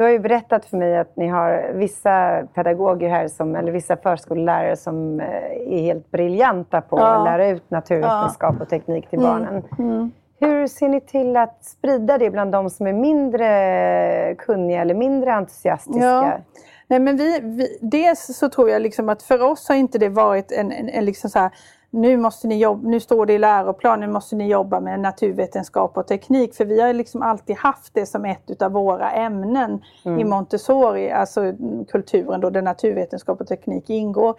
du 0.00 0.04
har 0.04 0.10
ju 0.10 0.18
berättat 0.18 0.64
för 0.64 0.76
mig 0.76 0.98
att 0.98 1.16
ni 1.16 1.28
har 1.28 1.72
vissa 1.74 2.42
pedagoger 2.54 3.08
här, 3.08 3.28
som, 3.28 3.56
eller 3.56 3.72
vissa 3.72 3.96
förskollärare 3.96 4.76
som 4.76 5.20
eh, 5.20 5.26
är 5.66 5.82
helt 5.82 6.10
briljanta 6.10 6.80
på 6.80 6.98
ja. 6.98 7.06
att 7.06 7.24
lära 7.24 7.48
ut 7.48 7.70
naturvetenskap 7.70 8.54
ja. 8.58 8.62
och 8.62 8.68
teknik 8.68 9.10
till 9.10 9.18
mm. 9.18 9.30
barnen. 9.30 9.62
Mm. 9.78 10.10
Hur 10.40 10.66
ser 10.66 10.88
ni 10.88 11.00
till 11.00 11.36
att 11.36 11.64
sprida 11.64 12.18
det 12.18 12.30
bland 12.30 12.52
de 12.52 12.70
som 12.70 12.86
är 12.86 12.92
mindre 12.92 14.34
kunniga 14.38 14.80
eller 14.80 14.94
mindre 14.94 15.32
entusiastiska? 15.32 16.04
Ja. 16.04 16.38
Nej, 16.86 17.00
men 17.00 17.16
vi, 17.16 17.40
vi, 17.42 17.78
dels 17.80 18.38
så 18.38 18.48
tror 18.48 18.70
jag 18.70 18.82
liksom 18.82 19.08
att 19.08 19.22
för 19.22 19.42
oss 19.42 19.68
har 19.68 19.76
inte 19.76 19.98
det 19.98 20.08
varit 20.08 20.52
en, 20.52 20.72
en, 20.72 20.88
en 20.88 21.04
liksom 21.04 21.30
så 21.30 21.38
här, 21.38 21.50
nu, 21.90 22.16
måste 22.16 22.48
ni 22.48 22.58
jobba, 22.58 22.88
nu 22.88 23.00
står 23.00 23.26
det 23.26 23.32
i 23.32 23.38
läroplanen, 23.38 24.00
nu 24.00 24.12
måste 24.12 24.36
ni 24.36 24.48
jobba 24.48 24.80
med 24.80 25.00
naturvetenskap 25.00 25.96
och 25.96 26.06
teknik. 26.06 26.54
För 26.54 26.64
vi 26.64 26.80
har 26.80 26.92
liksom 26.92 27.22
alltid 27.22 27.56
haft 27.56 27.94
det 27.94 28.06
som 28.06 28.24
ett 28.24 28.62
av 28.62 28.72
våra 28.72 29.10
ämnen 29.10 29.82
mm. 30.04 30.20
i 30.20 30.24
Montessori, 30.24 31.10
alltså 31.10 31.52
kulturen 31.90 32.40
då 32.40 32.50
där 32.50 32.62
naturvetenskap 32.62 33.40
och 33.40 33.46
teknik 33.46 33.90
ingår. 33.90 34.34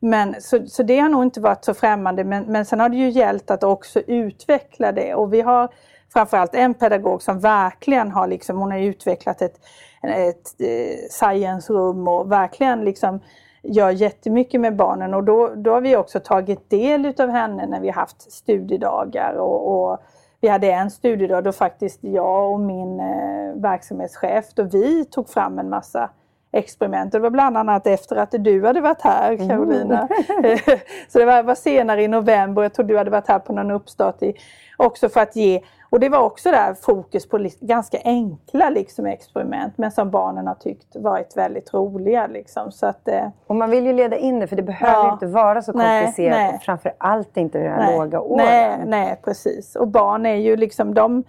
Men, 0.00 0.34
så, 0.40 0.66
så 0.66 0.82
det 0.82 0.98
har 0.98 1.08
nog 1.08 1.22
inte 1.22 1.40
varit 1.40 1.64
så 1.64 1.74
främmande 1.74 2.24
men, 2.24 2.44
men 2.44 2.64
sen 2.64 2.80
har 2.80 2.88
det 2.88 2.96
ju 2.96 3.10
gällt 3.10 3.50
att 3.50 3.64
också 3.64 4.00
utveckla 4.00 4.92
det 4.92 5.14
och 5.14 5.32
vi 5.32 5.40
har 5.40 5.68
framförallt 6.12 6.54
en 6.54 6.74
pedagog 6.74 7.22
som 7.22 7.40
verkligen 7.40 8.10
har 8.10 8.26
liksom, 8.26 8.58
hon 8.58 8.70
har 8.70 8.78
utvecklat 8.78 9.42
ett, 9.42 9.60
ett, 10.02 10.36
ett 10.36 10.60
eh, 10.60 11.08
science-rum 11.10 12.08
och 12.08 12.32
verkligen 12.32 12.84
liksom 12.84 13.20
gör 13.62 13.90
jättemycket 13.90 14.60
med 14.60 14.76
barnen 14.76 15.14
och 15.14 15.24
då, 15.24 15.52
då 15.56 15.72
har 15.72 15.80
vi 15.80 15.96
också 15.96 16.20
tagit 16.20 16.70
del 16.70 17.06
utav 17.06 17.28
henne 17.28 17.66
när 17.66 17.80
vi 17.80 17.90
haft 17.90 18.32
studiedagar 18.32 19.34
och, 19.34 19.90
och 19.90 20.00
vi 20.40 20.48
hade 20.48 20.72
en 20.72 20.90
studiedag 20.90 21.44
då 21.44 21.52
faktiskt 21.52 21.98
jag 22.02 22.52
och 22.52 22.60
min 22.60 23.00
eh, 23.00 23.54
verksamhetschef, 23.54 24.44
då 24.54 24.62
vi 24.62 25.04
tog 25.04 25.28
fram 25.28 25.58
en 25.58 25.68
massa 25.68 26.10
experiment. 26.52 27.12
Det 27.12 27.18
var 27.18 27.30
bland 27.30 27.56
annat 27.56 27.86
efter 27.86 28.16
att 28.16 28.30
du 28.38 28.66
hade 28.66 28.80
varit 28.80 29.02
här 29.02 29.36
Carolina. 29.36 30.08
Mm. 30.28 30.58
så 31.08 31.18
det 31.18 31.24
var, 31.24 31.42
var, 31.42 31.54
senare 31.54 32.02
i 32.02 32.08
november, 32.08 32.62
jag 32.62 32.74
tror 32.74 32.86
du 32.86 32.98
hade 32.98 33.10
varit 33.10 33.28
här 33.28 33.38
på 33.38 33.52
någon 33.52 33.70
uppstart 33.70 34.22
i, 34.22 34.34
också 34.76 35.08
för 35.08 35.20
att 35.20 35.36
ge 35.36 35.60
och 35.90 36.00
det 36.00 36.08
var 36.08 36.20
också 36.20 36.50
där 36.50 36.74
fokus 36.74 37.28
på 37.28 37.48
ganska 37.60 37.98
enkla 38.04 38.70
liksom, 38.70 39.06
experiment 39.06 39.78
men 39.78 39.90
som 39.90 40.10
barnen 40.10 40.46
har 40.46 40.54
tyckt 40.54 40.96
varit 40.96 41.36
väldigt 41.36 41.74
roliga. 41.74 42.26
Liksom. 42.26 42.72
Så 42.72 42.86
att, 42.86 43.08
eh, 43.08 43.28
och 43.46 43.56
man 43.56 43.70
vill 43.70 43.86
ju 43.86 43.92
leda 43.92 44.16
in 44.16 44.40
det 44.40 44.46
för 44.46 44.56
det 44.56 44.62
behöver 44.62 45.04
ja, 45.04 45.12
inte 45.12 45.26
vara 45.26 45.62
så 45.62 45.72
komplicerat 45.72 46.16
nej, 46.16 46.28
nej. 46.30 46.54
och 46.54 46.62
framförallt 46.62 47.36
inte 47.36 47.58
i 47.58 47.62
den 47.62 47.72
här 47.72 47.96
låga 47.96 48.20
åren. 48.20 48.46
Nej, 48.46 48.78
nej, 48.86 49.20
precis. 49.24 49.76
Och 49.76 49.88
barn 49.88 50.26
är 50.26 50.34
ju 50.34 50.56
liksom, 50.56 50.94
de, 50.94 51.24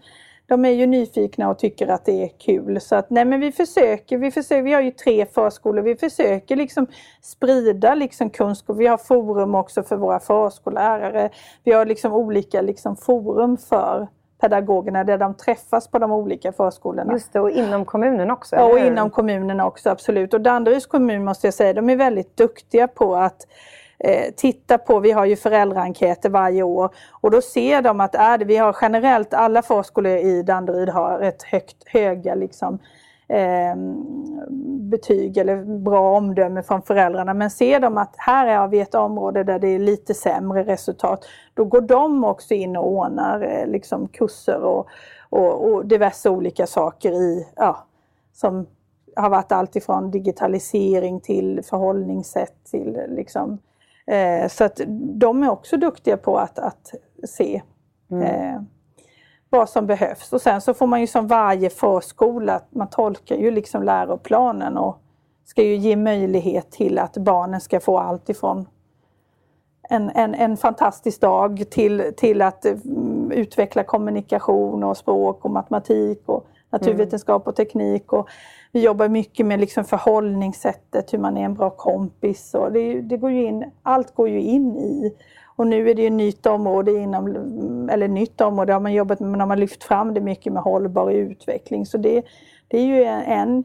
de 0.47 0.65
är 0.65 0.69
ju 0.69 0.85
nyfikna 0.85 1.49
och 1.49 1.59
tycker 1.59 1.87
att 1.87 2.05
det 2.05 2.23
är 2.23 2.29
kul. 2.37 2.81
Så 2.81 2.95
att 2.95 3.09
nej 3.09 3.25
men 3.25 3.39
vi 3.39 3.51
försöker, 3.51 4.17
vi 4.17 4.31
försöker, 4.31 4.61
vi 4.61 4.73
har 4.73 4.81
ju 4.81 4.91
tre 4.91 5.25
förskolor, 5.25 5.81
vi 5.81 5.95
försöker 5.95 6.55
liksom 6.55 6.87
sprida 7.21 7.95
liksom 7.95 8.29
kunskap. 8.29 8.77
Vi 8.77 8.87
har 8.87 8.97
forum 8.97 9.55
också 9.55 9.83
för 9.83 9.95
våra 9.95 10.19
förskollärare. 10.19 11.29
Vi 11.63 11.71
har 11.71 11.85
liksom 11.85 12.13
olika 12.13 12.61
liksom 12.61 12.95
forum 12.95 13.57
för 13.57 14.07
pedagogerna 14.41 15.03
där 15.03 15.17
de 15.17 15.33
träffas 15.33 15.87
på 15.87 15.99
de 15.99 16.11
olika 16.11 16.51
förskolorna. 16.51 17.13
Just 17.13 17.33
det, 17.33 17.39
och 17.39 17.51
inom 17.51 17.85
kommunen 17.85 18.31
också? 18.31 18.55
Ja, 18.55 18.63
och 18.63 18.79
inom 18.79 19.09
kommunen 19.09 19.59
också 19.59 19.89
absolut. 19.89 20.33
Och 20.33 20.41
Danderyds 20.41 20.85
kommun 20.85 21.23
måste 21.23 21.47
jag 21.47 21.53
säga, 21.53 21.73
de 21.73 21.89
är 21.89 21.95
väldigt 21.95 22.37
duktiga 22.37 22.87
på 22.87 23.15
att 23.15 23.47
eh, 23.99 24.33
titta 24.35 24.77
på, 24.77 24.99
vi 24.99 25.11
har 25.11 25.25
ju 25.25 25.35
föräldraenkäter 25.35 26.29
varje 26.29 26.63
år 26.63 26.89
och 27.11 27.31
då 27.31 27.41
ser 27.41 27.81
de 27.81 28.01
att 28.01 28.15
är 28.15 28.37
det, 28.37 28.45
vi 28.45 28.57
har 28.57 28.75
generellt, 28.81 29.33
alla 29.33 29.61
förskolor 29.61 30.17
i 30.17 30.43
Danderyd 30.43 30.89
har 30.89 31.17
rätt 31.17 31.43
högt, 31.43 31.77
höga 31.85 32.35
liksom, 32.35 32.79
eh, 33.31 33.75
betyg 34.91 35.37
eller 35.37 35.79
bra 35.79 36.17
omdöme 36.17 36.63
från 36.63 36.81
föräldrarna. 36.81 37.33
Men 37.33 37.49
ser 37.49 37.79
de 37.79 37.97
att 37.97 38.15
här 38.17 38.57
har 38.57 38.67
vi 38.67 38.79
ett 38.79 38.95
område 38.95 39.43
där 39.43 39.59
det 39.59 39.67
är 39.67 39.79
lite 39.79 40.13
sämre 40.13 40.63
resultat, 40.63 41.25
då 41.53 41.65
går 41.65 41.81
de 41.81 42.23
också 42.23 42.53
in 42.53 42.77
och 42.77 42.87
ordnar 42.87 43.41
eh, 43.41 43.67
liksom 43.67 44.07
kurser 44.07 44.61
och, 44.61 44.87
och, 45.29 45.71
och, 45.71 45.85
diverse 45.85 46.29
olika 46.29 46.67
saker 46.67 47.11
i, 47.11 47.47
ja, 47.55 47.77
som 48.33 48.67
har 49.15 49.29
varit 49.29 49.51
allt 49.51 49.75
ifrån 49.75 50.11
digitalisering 50.11 51.19
till 51.19 51.61
förhållningssätt 51.63 52.55
till 52.71 52.99
liksom 53.09 53.57
eh, 54.07 54.47
så 54.47 54.63
att 54.63 54.81
de 55.19 55.43
är 55.43 55.49
också 55.49 55.77
duktiga 55.77 56.17
på 56.17 56.37
att, 56.37 56.59
att 56.59 56.93
se 57.23 57.61
mm 58.11 58.65
vad 59.51 59.69
som 59.69 59.87
behövs. 59.87 60.33
Och 60.33 60.41
sen 60.41 60.61
så 60.61 60.73
får 60.73 60.87
man 60.87 61.01
ju 61.01 61.07
som 61.07 61.27
varje 61.27 61.69
förskola, 61.69 62.61
man 62.69 62.89
tolkar 62.89 63.35
ju 63.35 63.51
liksom 63.51 63.83
läroplanen 63.83 64.77
och 64.77 64.97
ska 65.45 65.63
ju 65.63 65.75
ge 65.75 65.95
möjlighet 65.95 66.71
till 66.71 66.99
att 66.99 67.17
barnen 67.17 67.61
ska 67.61 67.79
få 67.79 67.97
allt 67.97 68.29
ifrån 68.29 68.65
en, 69.91 70.09
en, 70.09 70.35
en 70.35 70.57
fantastisk 70.57 71.21
dag 71.21 71.63
till, 71.69 72.13
till 72.17 72.41
att 72.41 72.65
mm, 72.65 73.31
utveckla 73.31 73.83
kommunikation 73.83 74.83
och 74.83 74.97
språk 74.97 75.45
och 75.45 75.51
matematik 75.51 76.21
och 76.25 76.47
naturvetenskap 76.69 77.47
och 77.47 77.55
teknik. 77.55 78.13
Och 78.13 78.29
vi 78.71 78.83
jobbar 78.83 79.07
mycket 79.07 79.45
med 79.45 79.59
liksom 79.59 79.85
förhållningssättet, 79.85 81.13
hur 81.13 81.19
man 81.19 81.37
är 81.37 81.45
en 81.45 81.53
bra 81.53 81.69
kompis. 81.69 82.53
Och 82.53 82.71
det, 82.71 83.01
det 83.01 83.17
går 83.17 83.31
ju 83.31 83.45
in, 83.45 83.71
allt 83.83 84.15
går 84.15 84.29
ju 84.29 84.41
in 84.41 84.77
i 84.77 85.15
och 85.61 85.67
nu 85.67 85.89
är 85.89 85.95
det 85.95 86.05
ett 86.05 86.13
nytt 86.13 86.45
område 86.45 86.91
inom, 86.91 87.27
eller 87.91 88.07
nytt 88.07 88.41
område 88.41 88.73
har 88.73 88.79
man 88.79 88.93
jobbat 88.93 89.19
med, 89.19 89.29
men 89.29 89.39
har 89.39 89.47
man 89.47 89.59
lyft 89.59 89.83
fram 89.83 90.13
det 90.13 90.21
mycket 90.21 90.53
med 90.53 90.63
hållbar 90.63 91.11
utveckling. 91.11 91.85
Så 91.85 91.97
det, 91.97 92.23
det 92.67 92.77
är 92.77 92.85
ju 92.85 93.03
en, 93.03 93.63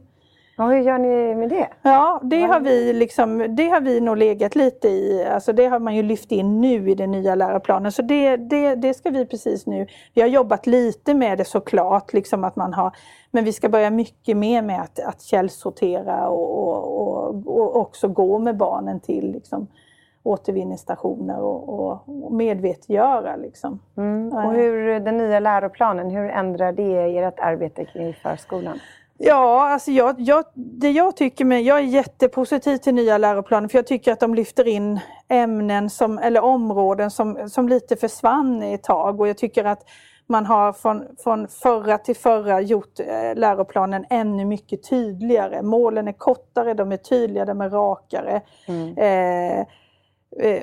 och 0.59 0.69
hur 0.69 0.81
gör 0.81 0.99
ni 0.99 1.35
med 1.35 1.49
det? 1.49 1.69
Ja, 1.83 2.21
det 2.23 2.43
har, 2.43 2.61
vi 2.61 2.93
liksom, 2.93 3.57
det 3.57 3.69
har 3.69 3.81
vi 3.81 4.01
nog 4.01 4.17
legat 4.17 4.55
lite 4.55 4.89
i. 4.89 5.25
Alltså 5.25 5.53
det 5.53 5.67
har 5.67 5.79
man 5.79 5.97
ju 5.97 6.03
lyft 6.03 6.33
in 6.33 6.61
nu 6.61 6.91
i 6.91 6.95
den 6.95 7.11
nya 7.11 7.35
läroplanen. 7.35 7.93
Så 7.93 8.03
det, 8.03 8.37
det, 8.37 8.75
det 8.75 8.95
ska 8.95 9.11
vi 9.11 9.27
precis 9.27 9.67
nu. 9.67 9.87
Vi 10.15 10.21
har 10.21 10.29
jobbat 10.29 10.67
lite 10.67 11.15
med 11.15 11.39
det 11.39 11.45
såklart, 11.45 12.13
liksom 12.13 12.45
att 12.45 12.57
man 12.57 12.75
har, 12.75 12.97
men 13.31 13.45
vi 13.45 13.53
ska 13.53 13.69
börja 13.69 13.91
mycket 13.91 14.37
mer 14.37 14.63
med 14.63 14.81
att, 14.81 14.99
att 14.99 15.23
källsortera 15.23 16.29
och, 16.29 16.69
och, 16.69 17.01
och, 17.01 17.47
och 17.47 17.77
också 17.77 18.09
gå 18.09 18.39
med 18.39 18.57
barnen 18.57 19.01
till 19.01 19.33
liksom, 19.33 19.69
återvinningsstationer 20.27 21.41
och, 21.41 21.69
och, 21.69 22.25
och 22.25 22.33
medvetgöra. 22.33 23.37
Liksom. 23.37 23.79
Mm. 23.97 24.33
Och 24.33 24.53
hur 24.53 25.01
den 25.01 25.17
nya 25.17 25.41
läroplanen, 25.41 26.11
hur 26.11 26.31
ändrar 26.31 26.73
det 26.73 27.19
ert 27.19 27.41
arbete 27.41 27.85
kring 27.85 28.15
förskolan? 28.15 28.79
Ja, 29.19 29.69
alltså 29.69 29.91
jag, 29.91 30.15
jag, 30.19 30.45
det 30.55 30.91
jag 30.91 31.17
tycker 31.17 31.45
med, 31.45 31.63
jag 31.63 31.79
är 31.79 31.83
jättepositiv 31.83 32.77
till 32.77 32.95
nya 32.95 33.19
läroplanen 33.19 33.69
för 33.69 33.79
jag 33.79 33.87
tycker 33.87 34.13
att 34.13 34.21
de 34.21 34.35
lyfter 34.35 34.69
in 34.69 35.01
ämnen 35.29 35.91
som, 35.91 36.19
eller 36.19 36.41
områden 36.41 37.11
som, 37.11 37.49
som 37.49 37.69
lite 37.69 37.97
försvann 37.97 38.63
ett 38.63 38.83
tag 38.83 39.21
och 39.21 39.29
jag 39.29 39.39
tycker 39.39 39.65
att 39.65 39.85
man 40.27 40.47
har 40.47 40.73
från, 40.73 41.05
från 41.19 41.49
förra 41.49 41.99
till 41.99 42.17
förra 42.17 42.61
gjort 42.61 43.01
eh, 43.01 43.35
läroplanen 43.35 44.05
ännu 44.11 44.45
mycket 44.45 44.89
tydligare. 44.89 45.63
Målen 45.63 46.09
är 46.09 46.13
kortare, 46.13 46.75
de 46.75 46.93
är 46.93 46.97
tydligare, 46.97 47.47
de 47.47 47.61
är 47.61 47.71
rakare. 47.71 48.41
Mm. 48.69 48.99
Eh, 48.99 49.67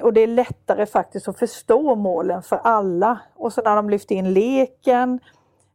och 0.01 0.13
det 0.13 0.21
är 0.21 0.27
lättare 0.27 0.85
faktiskt 0.85 1.27
att 1.27 1.39
förstå 1.39 1.95
målen 1.95 2.43
för 2.43 2.59
alla. 2.63 3.19
Och 3.35 3.53
så 3.53 3.61
när 3.61 3.75
de 3.75 3.89
lyft 3.89 4.11
in 4.11 4.33
leken 4.33 5.19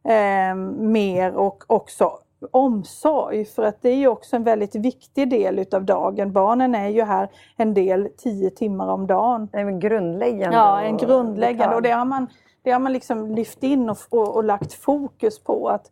eh, 0.03 0.55
mer 0.77 1.35
och 1.35 1.63
också 1.67 2.19
omsorg 2.51 3.45
för 3.45 3.63
att 3.63 3.81
det 3.81 3.89
är 3.89 3.95
ju 3.95 4.07
också 4.07 4.35
en 4.35 4.43
väldigt 4.43 4.75
viktig 4.75 5.29
del 5.29 5.59
utav 5.59 5.85
dagen. 5.85 6.31
Barnen 6.31 6.75
är 6.75 6.87
ju 6.87 7.03
här 7.03 7.29
en 7.57 7.73
del 7.73 8.09
tio 8.17 8.49
timmar 8.49 8.87
om 8.87 9.07
dagen. 9.07 9.49
En 9.51 9.79
grundläggande. 9.79 10.57
Ja, 10.57 10.81
en 10.81 10.97
grundläggande 10.97 11.75
och 11.75 11.81
det 11.81 11.91
har 11.91 12.05
man, 12.05 12.27
det 12.63 12.71
har 12.71 12.79
man 12.79 12.93
liksom 12.93 13.35
lyft 13.35 13.63
in 13.63 13.89
och, 13.89 13.97
och, 14.09 14.35
och 14.35 14.43
lagt 14.43 14.73
fokus 14.73 15.43
på 15.43 15.69
att 15.69 15.91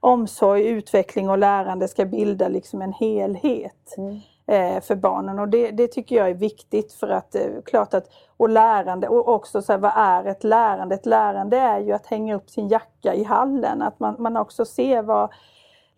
omsorg, 0.00 0.66
utveckling 0.68 1.30
och 1.30 1.38
lärande 1.38 1.88
ska 1.88 2.04
bilda 2.04 2.48
liksom 2.48 2.82
en 2.82 2.92
helhet. 2.92 3.94
Mm 3.98 4.10
eh, 4.10 4.35
för 4.80 4.94
barnen 4.94 5.38
och 5.38 5.48
det, 5.48 5.70
det, 5.70 5.88
tycker 5.88 6.16
jag 6.16 6.30
är 6.30 6.34
viktigt 6.34 6.92
för 6.92 7.08
att 7.08 7.34
eh, 7.34 7.42
klart 7.64 7.94
att 7.94 8.10
och 8.36 8.48
lärande 8.48 9.08
och 9.08 9.28
också 9.28 9.62
så 9.62 9.72
här, 9.72 9.78
vad 9.78 9.92
är 9.96 10.24
ett 10.24 10.44
lärande? 10.44 10.94
Ett 10.94 11.06
lärande 11.06 11.56
är 11.56 11.80
ju 11.80 11.92
att 11.92 12.06
hänga 12.06 12.34
upp 12.34 12.50
sin 12.50 12.68
jacka 12.68 13.14
i 13.14 13.24
hallen, 13.24 13.82
att 13.82 14.00
man, 14.00 14.16
man 14.18 14.36
också 14.36 14.64
ser 14.64 15.02
vad 15.02 15.30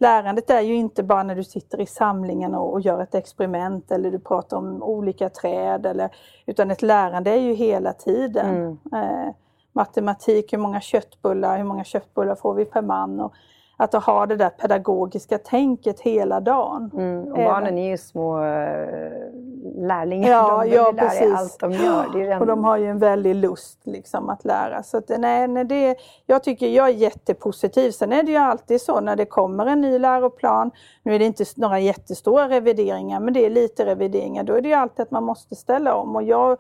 Lärandet 0.01 0.51
är 0.51 0.61
ju 0.61 0.75
inte 0.75 1.03
bara 1.03 1.23
när 1.23 1.35
du 1.35 1.45
sitter 1.45 1.81
i 1.81 1.87
samlingen 1.87 2.55
och, 2.55 2.73
och 2.73 2.81
gör 2.81 3.03
ett 3.03 3.15
experiment 3.15 3.91
eller 3.91 4.11
du 4.11 4.19
pratar 4.19 4.57
om 4.57 4.83
olika 4.83 5.29
träd 5.29 5.87
eller 5.87 6.11
utan 6.47 6.71
ett 6.71 6.83
lärande 6.83 7.31
är 7.31 7.41
ju 7.41 7.55
hela 7.55 7.93
tiden. 7.93 8.79
Mm. 8.93 9.05
Eh, 9.05 9.35
matematik, 9.73 10.53
hur 10.53 10.59
många 10.59 10.81
köttbullar, 10.81 11.57
hur 11.57 11.65
många 11.65 11.85
köttbullar 11.85 12.35
får 12.35 12.55
vi 12.55 12.65
per 12.65 12.83
man? 12.83 13.21
Och, 13.21 13.33
att 13.81 13.95
ha 13.95 14.27
det 14.27 14.37
där 14.37 14.51
pedagogiska 14.51 15.39
tänket 15.39 16.01
hela 16.01 16.41
dagen. 16.41 16.91
Mm, 16.95 17.33
och 17.33 17.39
barnen 17.39 17.79
är 17.79 17.91
ju 17.91 17.99
små 17.99 18.39
eh, 18.39 19.09
lärlingar, 19.77 20.31
ja, 20.31 20.63
de 20.65 20.71
ja, 20.71 20.91
lära 20.91 21.11
sig 21.11 21.33
allt 21.33 21.61
de 21.61 21.73
gör. 21.73 22.21
Är 22.21 22.41
och 22.41 22.47
de 22.47 22.65
har 22.65 22.77
ju 22.77 22.87
en 22.87 22.99
väldig 22.99 23.35
lust 23.35 23.79
liksom 23.85 24.29
att 24.29 24.45
lära. 24.45 24.83
Så 24.83 24.97
att, 24.97 25.09
nej, 25.09 25.49
nej, 25.49 25.65
det, 25.65 25.97
jag 26.27 26.45
tycker 26.45 26.67
jag 26.67 26.89
är 26.89 26.93
jättepositiv. 26.93 27.91
Sen 27.91 28.13
är 28.13 28.23
det 28.23 28.31
ju 28.31 28.37
alltid 28.37 28.81
så 28.81 29.01
när 29.01 29.17
det 29.17 29.27
kommer 29.27 29.67
en 29.67 29.81
ny 29.81 29.99
läroplan, 29.99 30.71
nu 31.03 31.15
är 31.15 31.19
det 31.19 31.25
inte 31.25 31.45
några 31.57 31.81
jättestora 31.81 32.49
revideringar, 32.49 33.21
men 33.21 33.35
det 33.35 33.47
är 33.47 33.51
lite 33.51 33.87
revideringar, 33.87 34.43
då 34.43 34.55
är 34.55 34.61
det 34.61 34.69
ju 34.69 34.75
alltid 34.75 35.03
att 35.03 35.11
man 35.11 35.25
måste 35.25 35.55
ställa 35.55 35.95
om. 35.95 36.17
Och 36.17 36.23
jag 36.23 36.59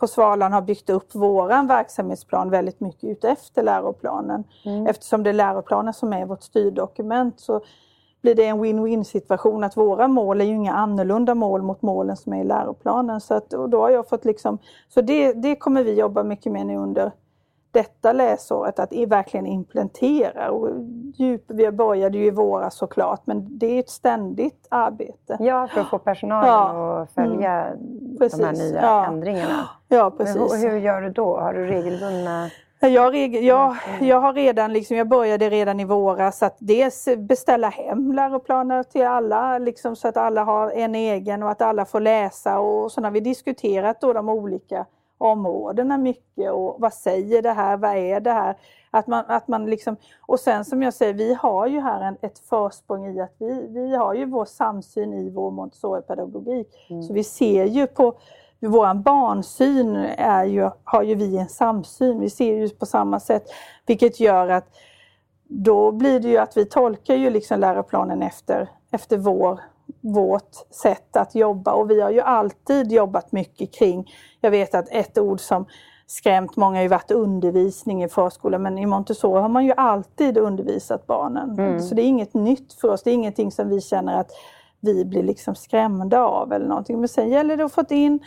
på 0.00 0.06
Svalan 0.06 0.52
har 0.52 0.62
byggt 0.62 0.90
upp 0.90 1.14
våran 1.14 1.66
verksamhetsplan 1.66 2.50
väldigt 2.50 2.80
mycket 2.80 3.04
utefter 3.04 3.62
läroplanen. 3.62 4.44
Mm. 4.64 4.86
Eftersom 4.86 5.22
det 5.22 5.30
är 5.30 5.34
läroplanen 5.34 5.94
som 5.94 6.12
är 6.12 6.26
vårt 6.26 6.42
styrdokument 6.42 7.40
så 7.40 7.60
blir 8.22 8.34
det 8.34 8.46
en 8.46 8.64
win-win 8.64 9.04
situation 9.04 9.64
att 9.64 9.76
våra 9.76 10.08
mål 10.08 10.40
är 10.40 10.44
ju 10.44 10.54
inga 10.54 10.72
annorlunda 10.72 11.34
mål 11.34 11.62
mot 11.62 11.82
målen 11.82 12.16
som 12.16 12.32
är 12.32 12.40
i 12.40 12.44
läroplanen. 12.44 13.20
Så, 13.20 13.34
att, 13.34 13.52
och 13.52 13.68
då 13.68 13.80
har 13.80 13.90
jag 13.90 14.08
fått 14.08 14.24
liksom, 14.24 14.58
så 14.88 15.00
det, 15.00 15.32
det 15.32 15.56
kommer 15.56 15.84
vi 15.84 15.94
jobba 15.94 16.22
mycket 16.22 16.52
med 16.52 16.66
nu 16.66 16.76
under 16.76 17.12
detta 17.72 18.12
läsåret 18.12 18.78
att 18.78 18.92
verkligen 18.92 19.46
implementera. 19.46 20.50
Och 20.50 20.68
djup, 21.14 21.44
vi 21.46 21.70
började 21.70 22.18
ju 22.18 22.24
i 22.24 22.30
våras 22.30 22.74
såklart 22.74 23.26
men 23.26 23.58
det 23.58 23.66
är 23.66 23.80
ett 23.80 23.90
ständigt 23.90 24.66
arbete. 24.68 25.36
Ja, 25.40 25.68
för 25.68 25.80
att 25.80 25.90
få 25.90 25.98
personalen 25.98 26.48
ja. 26.48 27.02
att 27.02 27.12
följa 27.12 27.66
mm. 27.66 28.16
de 28.18 28.44
här 28.44 28.52
nya 28.52 28.82
ja. 28.82 29.06
ändringarna. 29.06 29.68
Ja, 29.88 30.10
precis. 30.10 30.52
Men 30.52 30.60
hur 30.60 30.78
gör 30.78 31.00
du 31.00 31.10
då? 31.10 31.40
Har 31.40 31.54
du 31.54 31.66
regelbundna 31.66 32.50
jag, 32.88 33.16
jag, 33.16 33.76
jag 34.00 34.20
har 34.20 34.32
redan, 34.32 34.72
liksom, 34.72 34.96
jag 34.96 35.08
började 35.08 35.50
redan 35.50 35.80
i 35.80 35.84
våras 35.84 36.42
att 36.42 36.56
dels 36.58 37.08
beställa 37.18 37.68
hem 37.68 38.12
läroplaner 38.12 38.82
till 38.82 39.06
alla 39.06 39.58
liksom, 39.58 39.96
så 39.96 40.08
att 40.08 40.16
alla 40.16 40.44
har 40.44 40.70
en 40.70 40.94
egen 40.94 41.42
och 41.42 41.50
att 41.50 41.62
alla 41.62 41.84
får 41.84 42.00
läsa 42.00 42.58
och 42.58 42.92
så 42.92 43.02
har 43.02 43.10
vi 43.10 43.20
diskuterat 43.20 44.00
då 44.00 44.12
de 44.12 44.28
olika 44.28 44.86
områdena 45.20 45.98
mycket 45.98 46.52
och 46.52 46.76
vad 46.78 46.94
säger 46.94 47.42
det 47.42 47.52
här, 47.52 47.76
vad 47.76 47.96
är 47.96 48.20
det 48.20 48.32
här? 48.32 48.56
Att 48.90 49.06
man, 49.06 49.24
att 49.28 49.48
man 49.48 49.66
liksom, 49.66 49.96
och 50.20 50.40
sen 50.40 50.64
som 50.64 50.82
jag 50.82 50.94
säger, 50.94 51.14
vi 51.14 51.34
har 51.34 51.66
ju 51.66 51.80
här 51.80 52.00
en, 52.00 52.16
ett 52.22 52.38
försprång 52.38 53.06
i 53.06 53.20
att 53.20 53.34
vi, 53.38 53.66
vi 53.68 53.96
har 53.96 54.14
ju 54.14 54.24
vår 54.24 54.44
samsyn 54.44 55.14
i 55.14 55.30
vår 55.30 55.50
Montessori-pedagogik. 55.50 56.86
Mm. 56.90 57.02
Så 57.02 57.12
vi 57.12 57.24
ser 57.24 57.64
ju 57.64 57.86
på 57.86 58.14
vår 58.60 58.94
barnsyn 58.94 59.96
är 60.16 60.44
ju, 60.44 60.70
har 60.84 61.02
ju 61.02 61.14
vi 61.14 61.38
en 61.38 61.48
samsyn, 61.48 62.20
vi 62.20 62.30
ser 62.30 62.54
ju 62.54 62.68
på 62.68 62.86
samma 62.86 63.20
sätt. 63.20 63.44
Vilket 63.86 64.20
gör 64.20 64.48
att 64.48 64.76
då 65.48 65.92
blir 65.92 66.20
det 66.20 66.28
ju 66.28 66.36
att 66.36 66.56
vi 66.56 66.64
tolkar 66.64 67.14
ju 67.14 67.30
liksom 67.30 67.60
läroplanen 67.60 68.22
efter, 68.22 68.68
efter 68.90 69.16
vår, 69.16 69.60
vårt 70.00 70.54
sätt 70.70 71.16
att 71.16 71.34
jobba 71.34 71.72
och 71.72 71.90
vi 71.90 72.00
har 72.00 72.10
ju 72.10 72.20
alltid 72.20 72.92
jobbat 72.92 73.32
mycket 73.32 73.74
kring, 73.74 74.12
jag 74.40 74.50
vet 74.50 74.74
att 74.74 74.88
ett 74.90 75.18
ord 75.18 75.40
som 75.40 75.66
skrämt 76.06 76.56
många 76.56 76.76
har 76.76 76.82
ju 76.82 76.88
varit 76.88 77.10
undervisning 77.10 78.04
i 78.04 78.08
förskolan 78.08 78.62
men 78.62 78.78
i 78.78 78.86
Montessori 78.86 79.40
har 79.40 79.48
man 79.48 79.64
ju 79.64 79.72
alltid 79.76 80.38
undervisat 80.38 81.06
barnen. 81.06 81.50
Mm. 81.50 81.80
Så 81.80 81.94
det 81.94 82.02
är 82.02 82.06
inget 82.06 82.34
nytt 82.34 82.72
för 82.72 82.88
oss, 82.88 83.02
det 83.02 83.10
är 83.10 83.14
ingenting 83.14 83.52
som 83.52 83.68
vi 83.68 83.80
känner 83.80 84.20
att 84.20 84.30
vi 84.80 85.04
blir 85.04 85.22
liksom 85.22 85.54
skrämda 85.54 86.20
av 86.20 86.52
eller 86.52 86.66
någonting. 86.66 86.98
Men 86.98 87.08
sen 87.08 87.28
gäller 87.28 87.56
det 87.56 87.64
att 87.64 87.72
få 87.72 87.84
in 87.90 88.20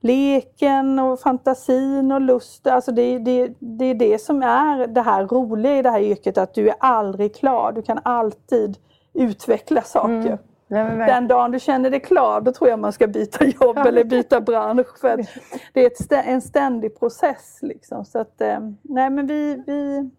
leken 0.00 0.98
och 0.98 1.20
fantasin 1.20 2.12
och 2.12 2.20
lusten. 2.20 2.74
Alltså 2.74 2.92
det, 2.92 3.18
det, 3.18 3.54
det 3.58 3.84
är 3.84 3.94
det 3.94 4.18
som 4.18 4.42
är 4.42 4.86
det 4.86 5.02
här 5.02 5.26
roliga 5.26 5.78
i 5.78 5.82
det 5.82 5.90
här 5.90 6.00
yrket, 6.00 6.38
att 6.38 6.54
du 6.54 6.68
är 6.68 6.76
aldrig 6.80 7.34
klar. 7.34 7.72
Du 7.72 7.82
kan 7.82 8.00
alltid 8.02 8.76
utveckla 9.12 9.82
saker. 9.82 10.12
Mm. 10.12 10.38
Nej, 10.68 10.96
Den 10.96 11.28
dagen 11.28 11.50
du 11.50 11.58
känner 11.58 11.90
dig 11.90 12.00
klar, 12.00 12.40
då 12.40 12.52
tror 12.52 12.70
jag 12.70 12.78
man 12.78 12.92
ska 12.92 13.06
byta 13.06 13.44
jobb 13.44 13.78
eller 13.86 14.04
byta 14.04 14.40
bransch. 14.40 14.98
För 15.00 15.26
det 15.72 15.80
är 15.80 15.86
ett, 15.86 16.26
en 16.26 16.42
ständig 16.42 16.98
process. 16.98 17.58
Liksom. 17.62 18.04
Så 18.04 18.18
att, 18.18 18.40
eh, 18.40 18.58
nej, 18.82 19.10
men 19.10 19.26
vi, 19.26 19.62
vi, 19.66 20.10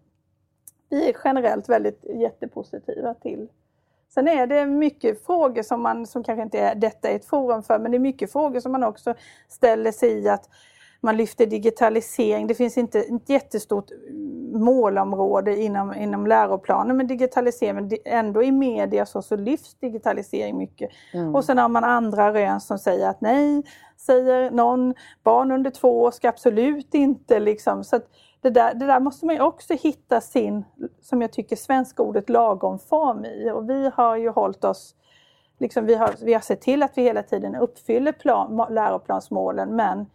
vi 0.90 1.08
är 1.08 1.16
generellt 1.24 1.68
väldigt 1.68 2.04
jättepositiva 2.04 3.14
till 3.14 3.48
Sen 4.08 4.28
är 4.28 4.46
det 4.46 4.66
mycket 4.66 5.26
frågor 5.26 5.62
som 5.62 5.82
man, 5.82 6.06
som 6.06 6.24
kanske 6.24 6.42
inte 6.42 6.58
är, 6.58 6.74
detta 6.74 7.08
är 7.08 7.16
ett 7.16 7.24
forum 7.24 7.62
för, 7.62 7.78
men 7.78 7.90
det 7.90 7.96
är 7.96 8.00
mycket 8.00 8.32
frågor 8.32 8.60
som 8.60 8.72
man 8.72 8.84
också 8.84 9.14
ställer 9.48 9.92
sig 9.92 10.10
i 10.10 10.28
att 10.28 10.48
man 11.00 11.16
lyfter 11.16 11.46
digitalisering. 11.46 12.46
Det 12.46 12.54
finns 12.54 12.78
inte 12.78 13.00
ett 13.00 13.28
jättestort 13.28 13.90
målområde 14.52 15.56
inom, 15.56 15.94
inom 15.94 16.26
läroplanen 16.26 16.96
med 16.96 17.06
digitalisering, 17.06 17.74
men 17.74 17.90
ändå 18.04 18.42
i 18.42 18.52
media 18.52 19.06
så, 19.06 19.22
så 19.22 19.36
lyfts 19.36 19.74
digitalisering 19.74 20.58
mycket. 20.58 20.90
Mm. 21.14 21.34
Och 21.34 21.44
sen 21.44 21.58
har 21.58 21.68
man 21.68 21.84
andra 21.84 22.32
rön 22.32 22.60
som 22.60 22.78
säger 22.78 23.08
att 23.08 23.20
nej, 23.20 23.62
säger 23.96 24.50
någon, 24.50 24.94
barn 25.22 25.52
under 25.52 25.70
två 25.70 26.02
år 26.02 26.10
ska 26.10 26.28
absolut 26.28 26.94
inte 26.94 27.40
liksom. 27.40 27.84
Så 27.84 28.00
det 28.40 28.50
där, 28.50 28.74
det 28.74 28.86
där 28.86 29.00
måste 29.00 29.26
man 29.26 29.34
ju 29.34 29.40
också 29.40 29.74
hitta 29.74 30.20
sin, 30.20 30.64
som 31.02 31.22
jag 31.22 31.32
tycker, 31.32 31.56
svenska 31.56 32.02
ordet 32.02 32.28
lagom 32.28 32.78
form 32.78 33.24
i. 33.24 33.50
Och 33.50 33.70
vi 33.70 33.90
har 33.94 34.16
ju 34.16 34.28
hållit 34.28 34.64
oss 34.64 34.94
Liksom 35.60 35.86
vi, 35.86 35.94
har, 35.94 36.14
vi 36.24 36.34
har 36.34 36.40
sett 36.40 36.60
till 36.60 36.82
att 36.82 36.92
vi 36.94 37.02
hela 37.02 37.22
tiden 37.22 37.54
uppfyller 37.54 38.12
plan, 38.12 38.66
läroplansmålen 38.70 39.76
men 39.76 40.06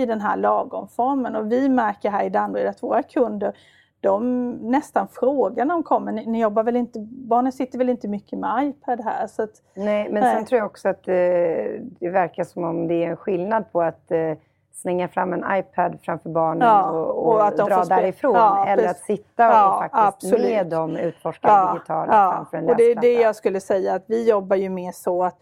i 0.00 0.06
den 0.06 0.20
här 0.20 0.36
lagomformen. 0.36 1.36
Och 1.36 1.52
vi 1.52 1.68
märker 1.68 2.10
här 2.10 2.24
i 2.24 2.28
Danderyd 2.28 2.66
att 2.66 2.82
våra 2.82 3.02
kunder 3.02 3.52
de 4.00 4.50
nästan 4.50 5.08
frågar 5.08 5.64
när 5.64 5.74
de 5.74 5.82
kommer, 5.82 6.12
ni, 6.12 6.26
ni, 6.26 6.40
jobbar 6.40 6.62
väl 6.62 6.76
inte, 6.76 6.98
barnen 7.10 7.52
sitter 7.52 7.78
väl 7.78 7.88
inte 7.88 8.08
mycket 8.08 8.38
med 8.38 8.68
iPad 8.68 9.00
här? 9.04 9.26
Så 9.26 9.42
att, 9.42 9.62
nej, 9.74 10.08
men 10.10 10.22
nej. 10.22 10.34
sen 10.34 10.44
tror 10.44 10.58
jag 10.58 10.66
också 10.66 10.88
att 10.88 11.08
eh, 11.08 11.14
det 12.00 12.10
verkar 12.10 12.44
som 12.44 12.64
om 12.64 12.88
det 12.88 13.04
är 13.04 13.10
en 13.10 13.16
skillnad 13.16 13.72
på 13.72 13.82
att 13.82 14.10
eh, 14.10 14.32
slänga 14.72 15.08
fram 15.08 15.32
en 15.32 15.44
iPad 15.58 15.98
framför 16.02 16.30
barnen 16.30 16.68
ja, 16.68 16.90
och, 16.90 17.26
och, 17.26 17.46
och 17.46 17.56
dra 17.56 17.84
därifrån. 17.84 18.34
Ja, 18.34 18.66
eller 18.66 18.88
att 18.88 18.98
sitta 18.98 19.42
ja, 19.42 19.74
och 19.74 19.80
faktiskt 19.80 20.04
absolut. 20.04 20.50
med 20.50 20.66
dem 20.66 20.96
utforska 20.96 21.48
ja, 21.48 21.72
digitala 21.72 22.12
ja. 22.12 22.32
framför 22.32 22.56
en 22.56 22.64
läsplatta. 22.64 22.90
Och 22.90 23.00
det 23.00 23.08
är 23.08 23.14
det 23.14 23.22
jag 23.22 23.36
skulle 23.36 23.60
säga, 23.60 23.94
att 23.94 24.04
vi 24.06 24.28
jobbar 24.28 24.56
ju 24.56 24.68
mer 24.68 24.92
så 24.92 25.24
att 25.24 25.38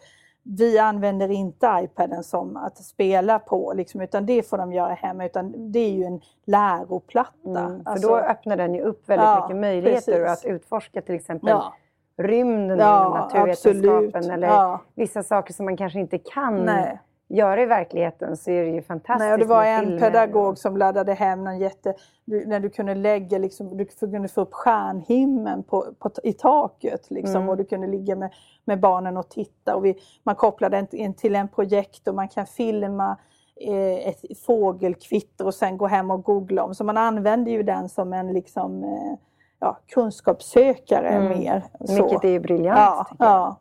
vi 0.57 0.79
använder 0.79 1.31
inte 1.31 1.81
iPaden 1.83 2.25
som 2.25 2.57
att 2.57 2.79
spela 2.79 3.39
på, 3.39 3.73
liksom, 3.77 4.01
utan 4.01 4.27
det 4.27 4.49
får 4.49 4.59
de 4.59 4.73
göra 4.73 4.95
hemma. 4.95 5.25
Utan 5.25 5.73
det 5.73 5.79
är 5.79 5.91
ju 5.91 6.05
en 6.05 6.21
läroplatta. 6.47 7.61
Mm, 7.61 7.85
för 7.85 7.91
alltså, 7.91 8.09
då 8.09 8.17
öppnar 8.17 8.57
den 8.57 8.75
ju 8.75 8.81
upp 8.81 9.09
väldigt 9.09 9.25
ja, 9.25 9.43
mycket 9.43 9.61
möjligheter 9.61 10.25
precis. 10.25 10.45
att 10.45 10.51
utforska 10.51 11.03
till 11.03 11.15
exempel 11.15 11.51
ja. 11.51 11.75
rymden 12.17 12.79
ja, 12.79 13.01
inom 13.01 13.13
naturvetenskapen 13.13 14.07
absolut. 14.15 14.33
eller 14.33 14.79
vissa 14.95 15.23
saker 15.23 15.55
som 15.55 15.65
man 15.65 15.77
kanske 15.77 16.01
inte 16.01 16.19
kan 16.19 16.65
Nej 16.65 16.99
göra 17.29 17.63
i 17.63 17.67
verkligheten 17.67 18.37
så 18.37 18.51
är 18.51 18.65
det 18.65 18.71
ju 18.71 18.83
fantastiskt 18.83 19.29
Nej, 19.29 19.39
Det 19.39 19.45
var 19.45 19.65
en 19.65 19.99
pedagog 19.99 20.59
som 20.59 20.77
laddade 20.77 21.15
hem 21.15 21.45
någon 21.45 21.59
jätte... 21.59 21.95
När 22.25 22.61
du 22.61 22.71
kunde 22.71 22.95
lägga, 22.95 23.39
liksom, 23.39 23.77
du 23.77 23.85
kunde 23.85 24.29
få 24.29 24.41
upp 24.41 24.55
stjärnhimlen 24.55 25.63
på, 25.63 25.87
på, 25.99 26.11
i 26.23 26.33
taket 26.33 27.11
liksom, 27.11 27.37
mm. 27.37 27.49
och 27.49 27.57
du 27.57 27.65
kunde 27.65 27.87
ligga 27.87 28.17
med, 28.17 28.31
med 28.65 28.81
barnen 28.81 29.17
och 29.17 29.29
titta. 29.29 29.77
Och 29.77 29.85
vi, 29.85 29.99
man 30.23 30.35
kopplade 30.35 30.87
in 30.93 31.15
till 31.15 31.37
en 31.37 31.49
projekt 31.49 32.09
och 32.09 32.15
man 32.15 32.29
kan 32.29 32.47
filma 32.47 33.17
eh, 33.61 34.09
ett 34.09 34.39
fågelkvitter 34.47 35.47
och 35.47 35.55
sen 35.55 35.79
gå 35.79 35.87
hem 35.87 36.11
och 36.11 36.23
googla 36.23 36.65
om. 36.65 36.75
Så 36.75 36.85
man 36.85 36.97
använder 36.97 37.53
ju 37.53 37.63
den 37.63 37.89
som 37.89 38.13
en 38.13 38.33
liksom, 38.33 38.85
eh, 38.85 39.15
ja, 39.61 39.79
kunskapssökare 39.87 41.09
mm. 41.09 41.39
mer. 41.39 41.65
Så. 41.85 41.95
Vilket 41.95 42.25
är 42.25 42.41
briljant. 42.41 42.79
Ja, 42.79 43.07
ja. 43.19 43.57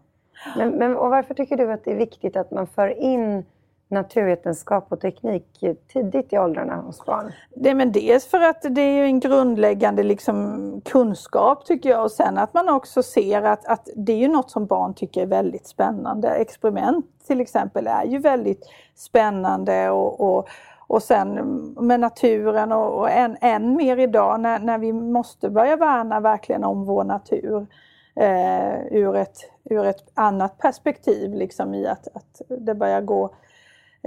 Men, 0.57 0.69
men, 0.69 0.97
och 0.97 1.09
varför 1.09 1.33
tycker 1.33 1.57
du 1.57 1.71
att 1.71 1.83
det 1.83 1.91
är 1.91 1.95
viktigt 1.95 2.35
att 2.35 2.51
man 2.51 2.67
för 2.67 2.99
in 2.99 3.45
naturvetenskap 3.87 4.91
och 4.91 5.01
teknik 5.01 5.63
tidigt 5.93 6.33
i 6.33 6.37
åldrarna 6.37 6.75
hos 6.75 7.05
barn? 7.05 7.31
Det, 7.55 7.73
men 7.73 7.91
dels 7.91 8.27
för 8.27 8.41
att 8.41 8.65
det 8.69 8.81
är 8.81 9.03
en 9.03 9.19
grundläggande 9.19 10.03
liksom, 10.03 10.81
kunskap 10.85 11.65
tycker 11.65 11.89
jag 11.89 12.03
och 12.03 12.11
sen 12.11 12.37
att 12.37 12.53
man 12.53 12.69
också 12.69 13.03
ser 13.03 13.41
att, 13.41 13.65
att 13.65 13.89
det 13.95 14.11
är 14.11 14.17
ju 14.17 14.27
något 14.27 14.51
som 14.51 14.65
barn 14.65 14.93
tycker 14.93 15.21
är 15.21 15.25
väldigt 15.25 15.67
spännande. 15.67 16.29
Experiment 16.29 17.05
till 17.27 17.41
exempel 17.41 17.87
är 17.87 18.05
ju 18.05 18.17
väldigt 18.17 18.69
spännande 18.95 19.89
och, 19.89 20.37
och 20.37 20.49
och 20.89 21.03
sen 21.03 21.35
med 21.79 21.99
naturen 21.99 22.71
och, 22.71 22.99
och 22.99 23.09
än, 23.09 23.37
än 23.41 23.75
mer 23.75 23.97
idag 23.97 24.39
när, 24.39 24.59
när 24.59 24.77
vi 24.77 24.93
måste 24.93 25.49
börja 25.49 25.75
värna 25.75 26.19
verkligen 26.19 26.63
om 26.63 26.85
vår 26.85 27.03
natur 27.03 27.67
eh, 28.15 28.87
ur, 28.91 29.15
ett, 29.15 29.37
ur 29.63 29.85
ett 29.85 30.11
annat 30.13 30.57
perspektiv 30.57 31.33
liksom 31.33 31.73
i 31.73 31.87
att, 31.87 32.07
att 32.13 32.41
det 32.47 32.75
börjar 32.75 33.01
gå 33.01 33.29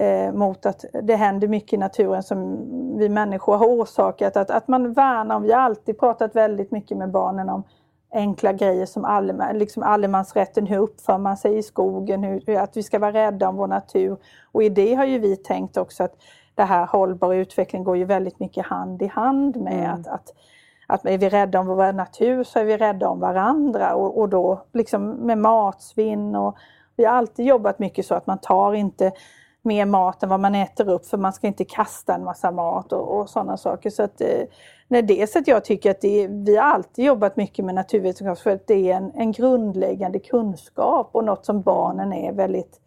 eh, 0.01 0.33
mot 0.33 0.67
att 0.67 0.85
det 1.03 1.17
händer 1.17 1.49
mycket 1.49 1.73
i 1.73 1.77
naturen 1.77 2.23
som 2.23 2.69
vi 2.99 3.09
människor 3.09 3.57
har 3.57 3.67
orsakat. 3.67 4.37
Att, 4.37 4.51
att 4.51 4.69
man 4.69 4.93
värnar 4.93 5.37
om, 5.37 5.43
vi 5.43 5.53
har 5.53 5.61
alltid 5.61 5.99
pratat 5.99 6.37
väldigt 6.37 6.71
mycket 6.71 6.99
med 6.99 7.11
barnen 7.11 7.49
om 7.49 7.63
enkla 8.13 8.53
grejer 8.53 8.87
som 8.87 9.05
allem, 9.05 9.43
liksom 9.55 9.83
allemansrätten, 9.83 10.67
hur 10.67 10.79
uppför 10.79 11.19
man 11.19 11.37
sig 11.37 11.59
i 11.59 11.63
skogen, 11.63 12.23
hur, 12.23 12.57
att 12.57 12.77
vi 12.77 12.83
ska 12.83 12.99
vara 12.99 13.13
rädda 13.13 13.49
om 13.49 13.57
vår 13.57 13.67
natur. 13.67 14.17
Och 14.53 14.63
i 14.63 14.69
det 14.69 14.95
har 14.95 15.05
ju 15.05 15.19
vi 15.19 15.37
tänkt 15.37 15.77
också 15.77 16.05
att 16.05 16.15
det 16.55 16.65
här 16.65 16.87
hållbara 16.87 17.37
utveckling 17.37 17.85
går 17.85 17.97
ju 17.97 18.05
väldigt 18.05 18.41
mycket 18.41 18.67
hand 18.67 19.03
i 19.03 19.07
hand 19.07 19.57
med 19.57 19.85
mm. 19.85 20.01
att, 20.01 20.07
att 20.07 20.33
att 20.87 21.07
är 21.07 21.19
vi 21.19 21.29
rädda 21.29 21.61
om 21.61 21.67
vår 21.67 21.93
natur 21.93 22.45
så 22.45 22.59
är 22.59 22.65
vi 22.65 22.77
rädda 22.77 23.09
om 23.09 23.21
varandra 23.21 23.95
och, 23.95 24.19
och 24.19 24.29
då 24.29 24.63
liksom 24.73 25.11
med 25.11 25.39
matsvinn 25.39 26.37
och 26.37 26.57
vi 26.97 27.05
har 27.05 27.13
alltid 27.13 27.47
jobbat 27.47 27.79
mycket 27.79 28.07
så 28.07 28.15
att 28.15 28.27
man 28.27 28.39
tar 28.39 28.75
inte 28.75 29.13
mer 29.63 29.87
mat 29.87 30.23
än 30.23 30.29
vad 30.29 30.41
man 30.41 30.55
äter 30.55 30.89
upp 30.89 31.07
för 31.07 31.19
man 31.19 31.33
ska 31.33 31.47
inte 31.47 31.65
kasta 31.65 32.15
en 32.15 32.25
massa 32.25 32.51
mat 32.51 32.93
och, 32.93 33.19
och 33.19 33.31
sådana 33.31 33.57
saker. 33.57 33.91
Så 33.91 34.03
att, 34.03 34.21
eh, 34.21 34.43
nej, 34.89 35.03
dels 35.03 35.37
att 35.37 35.49
jag 35.49 35.65
tycker 35.65 35.91
att 35.91 36.01
det, 36.01 36.27
vi 36.27 36.57
har 36.57 36.65
alltid 36.65 37.05
jobbat 37.05 37.37
mycket 37.37 37.65
med 37.65 37.75
naturvetenskap 37.75 38.39
för 38.39 38.51
att 38.51 38.67
det 38.67 38.91
är 38.91 38.97
en, 38.97 39.13
en 39.15 39.33
grundläggande 39.33 40.19
kunskap 40.19 41.11
och 41.13 41.25
något 41.25 41.47
som 41.47 41.63
barnen 41.63 42.13
är 42.13 42.33
väldigt 42.33 42.81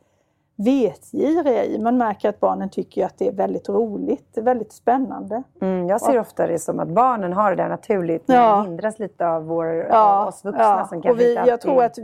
vetgiriga 0.56 1.66
i. 1.66 1.80
Man 1.80 1.98
märker 1.98 2.30
att 2.30 2.40
barnen 2.40 2.70
tycker 2.70 3.06
att 3.06 3.18
det 3.18 3.28
är 3.28 3.32
väldigt 3.32 3.70
roligt, 3.70 4.38
väldigt 4.38 4.74
spännande. 4.74 5.44
Mm, 5.62 5.90
jag 5.90 6.02
ser 6.02 6.20
ofta 6.20 6.48
det 6.48 6.60
som 6.60 6.80
att 6.80 6.88
barnen 6.90 7.34
har 7.34 7.50
det 7.50 7.64
där 7.64 7.70
naturligt 7.70 8.28
men 8.28 8.38
ja. 8.38 8.64
hindras 8.64 9.00
lite 9.00 9.28
av 9.28 9.46
vår, 9.46 9.66
ja, 9.66 10.26
oss 10.26 10.46
vuxna 10.46 10.64
ja. 10.64 10.88
som 10.90 11.02
kanske 11.02 11.12
och 11.12 11.20
vi, 11.20 11.30
inte 11.30 11.42
alltid... 11.42 11.54
Jag 11.54 11.62
tror 11.62 11.84
att 11.84 11.98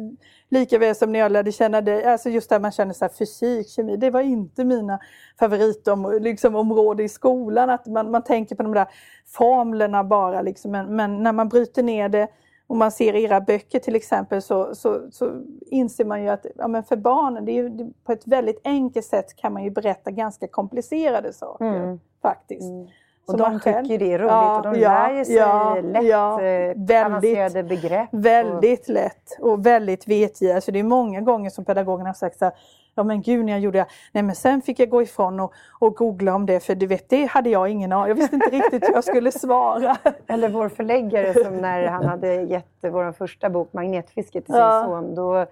lika 0.50 0.78
väl 0.78 0.96
som 0.96 1.12
när 1.12 1.20
jag 1.20 1.32
lärde 1.32 1.52
känna 1.52 1.82
dig, 1.82 2.06
alltså 2.06 2.30
just 2.30 2.50
där 2.50 2.60
man 2.60 2.72
känner 2.72 2.94
så 2.94 3.06
här, 3.06 3.12
fysik, 3.20 3.70
kemi, 3.70 3.98
det 3.98 4.10
var 4.10 4.22
inte 4.22 4.66
mina 4.66 5.00
favoritområden 5.40 6.24
liksom, 6.24 7.00
i 7.00 7.10
skolan. 7.10 7.70
Att 7.70 7.86
man, 7.86 8.12
man 8.12 8.24
tänker 8.24 8.56
på 8.56 8.64
de 8.64 8.74
där 8.74 8.88
formlerna 9.28 10.04
bara, 10.04 10.42
liksom, 10.42 10.72
men, 10.72 10.96
men 10.96 11.24
när 11.24 11.34
man 11.34 11.50
bryter 11.50 11.84
ner 11.84 12.10
det 12.10 12.28
om 12.70 12.78
man 12.78 12.92
ser 12.92 13.16
era 13.16 13.42
böcker 13.42 13.80
till 13.80 13.96
exempel 13.96 14.42
så, 14.42 14.76
så, 14.76 15.02
så 15.12 15.42
inser 15.66 16.06
man 16.06 16.24
ju 16.24 16.30
att 16.30 16.46
ja, 16.56 16.68
men 16.68 16.84
för 16.84 16.96
barnen, 16.96 17.46
det 17.46 17.52
är 17.52 17.64
ju, 17.64 17.92
på 18.04 18.12
ett 18.12 18.28
väldigt 18.28 18.62
enkelt 18.64 19.06
sätt 19.06 19.36
kan 19.36 19.54
man 19.54 19.64
ju 19.64 19.70
berätta 19.70 20.12
ganska 20.12 20.48
komplicerade 20.48 21.34
saker 21.34 21.66
mm. 21.66 22.00
faktiskt. 22.22 22.62
Mm. 22.62 22.88
Och 23.26 23.38
de 23.38 23.60
själv, 23.60 23.84
tycker 23.84 24.00
det 24.00 24.14
är 24.14 24.20
roligt 24.20 24.32
ja, 24.32 24.58
och 24.58 24.64
de 24.64 24.80
ja, 24.80 25.08
lär 25.08 25.24
sig 25.24 25.36
ja, 25.36 25.82
lätt 25.84 26.04
ja, 26.04 26.42
eh, 26.42 26.74
väldigt, 26.76 27.06
avancerade 27.06 27.64
begrepp. 27.64 28.10
Väldigt 28.12 28.88
och... 28.88 28.94
lätt 28.94 29.38
och 29.40 29.66
väldigt 29.66 30.08
vetgiriga. 30.08 30.62
Så 30.62 30.72
det 30.72 30.80
är 30.80 30.84
många 30.84 31.22
gånger 31.22 31.50
som 31.50 31.66
pedagogerna 31.66 32.10
har 32.10 32.14
sagt 32.14 32.40
så 32.40 32.46
här, 32.46 32.54
Ja 33.00 33.04
men 33.04 33.22
gud 33.22 33.46
när 33.46 33.54
jag 33.54 33.60
gjorde 33.60 33.80
det. 33.80 33.86
Nej 34.12 34.24
men 34.24 34.36
sen 34.36 34.62
fick 34.62 34.80
jag 34.80 34.90
gå 34.90 35.02
ifrån 35.02 35.40
och, 35.40 35.54
och 35.80 35.96
googla 35.96 36.36
om 36.36 36.46
det 36.46 36.60
för 36.60 36.76
du 36.76 36.88
vet 36.88 37.10
det 37.10 37.26
hade 37.26 37.50
jag 37.50 37.70
ingen 37.70 37.92
aning 37.92 38.08
Jag 38.08 38.16
visste 38.16 38.36
inte 38.36 38.50
riktigt 38.50 38.84
hur 38.84 38.94
jag 38.94 39.04
skulle 39.04 39.32
svara. 39.32 39.98
Eller 40.28 40.50
vår 40.50 40.70
förläggare 40.70 41.44
som 41.44 41.58
när 41.58 41.88
han 41.88 42.06
hade 42.06 42.34
gett 42.34 42.66
vår 42.82 43.12
första 43.12 43.50
bok 43.50 43.74
Magnetfisket 43.74 44.46
till 44.46 44.54
sin 44.54 44.62
ja. 44.62 44.84
son. 44.86 45.16
Då 45.16 45.46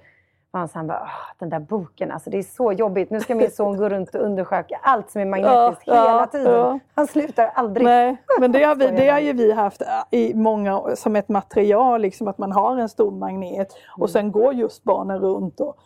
var 0.52 0.70
han 0.74 0.88
bara, 0.88 1.10
den 1.40 1.50
där 1.50 1.60
boken, 1.60 2.12
alltså 2.12 2.30
det 2.30 2.38
är 2.38 2.44
så 2.44 2.72
jobbigt. 2.72 3.10
Nu 3.10 3.20
ska 3.20 3.36
min 3.36 3.52
son 3.52 3.78
gå 3.78 3.90
runt 3.90 4.16
och 4.16 4.22
undersöka 4.22 4.80
allt 4.84 5.12
som 5.12 5.22
är 5.22 5.26
magnetiskt 5.26 5.84
ja, 5.86 5.94
hela 5.94 6.28
tiden. 6.28 6.54
Ja. 6.54 6.80
Han 6.96 7.08
slutar 7.08 7.52
aldrig. 7.56 7.86
Nej, 7.86 8.18
men 8.40 8.52
det 8.52 8.64
har, 8.64 8.76
vi, 8.76 8.88
det 8.98 9.10
har 9.10 9.20
ju 9.20 9.34
vi 9.34 9.52
haft 9.52 9.82
äh, 9.82 9.88
i 10.12 10.34
många, 10.34 10.96
som 10.96 11.16
ett 11.16 11.30
material, 11.30 12.02
liksom 12.02 12.28
att 12.28 12.38
man 12.38 12.52
har 12.52 12.78
en 12.78 12.90
stor 12.90 13.12
magnet 13.12 13.68
och 13.90 13.98
mm. 13.98 14.08
sen 14.08 14.32
går 14.32 14.54
just 14.54 14.84
barnen 14.84 15.20
runt 15.20 15.60
och, 15.60 15.78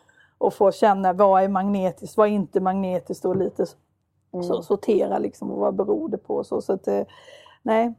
och 0.42 0.54
får 0.54 0.72
känna 0.72 1.14
vad 1.14 1.44
är 1.44 1.48
magnetiskt, 1.48 2.18
vad 2.18 2.28
är 2.28 2.32
inte 2.32 2.60
magnetiskt 2.60 3.26
och 3.26 3.36
lite 3.36 3.66
mm. 4.34 4.44
så, 4.44 4.62
sortera 4.62 5.18
liksom 5.18 5.52
och 5.52 5.58
vad 5.58 5.76
beror 5.76 6.10
det 6.10 6.18
på. 6.18 6.44
Så, 6.44 6.62
så 6.62 6.74
att, 6.74 6.88
eh, 6.88 7.04
nej, 7.62 7.94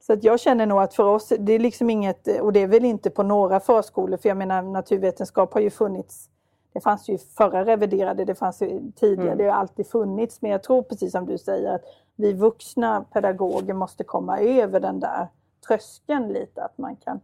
så 0.00 0.12
att 0.12 0.24
jag 0.24 0.40
känner 0.40 0.66
nog 0.66 0.78
att 0.78 0.94
för 0.94 1.04
oss, 1.04 1.32
det 1.38 1.52
är 1.52 1.58
liksom 1.58 1.90
inget, 1.90 2.40
och 2.40 2.52
det 2.52 2.60
är 2.60 2.66
väl 2.66 2.84
inte 2.84 3.10
på 3.10 3.22
några 3.22 3.60
förskolor, 3.60 4.16
för 4.16 4.28
jag 4.28 4.36
menar 4.36 4.62
naturvetenskap 4.62 5.54
har 5.54 5.60
ju 5.60 5.70
funnits, 5.70 6.28
det 6.72 6.80
fanns 6.80 7.08
ju 7.08 7.18
förra 7.18 7.64
reviderade, 7.64 8.24
det 8.24 8.34
fanns 8.34 8.62
ju 8.62 8.92
tidigare, 8.96 9.32
mm. 9.32 9.38
det 9.38 9.44
har 9.44 9.58
alltid 9.58 9.86
funnits, 9.86 10.42
men 10.42 10.50
jag 10.50 10.62
tror 10.62 10.82
precis 10.82 11.12
som 11.12 11.26
du 11.26 11.38
säger 11.38 11.74
att 11.74 11.82
vi 12.16 12.32
vuxna 12.32 13.04
pedagoger 13.12 13.74
måste 13.74 14.04
komma 14.04 14.38
över 14.40 14.80
den 14.80 15.00
där 15.00 15.28
tröskeln 15.66 16.28
lite, 16.28 16.62
att 16.62 16.78
man 16.78 16.96
kan 16.96 17.20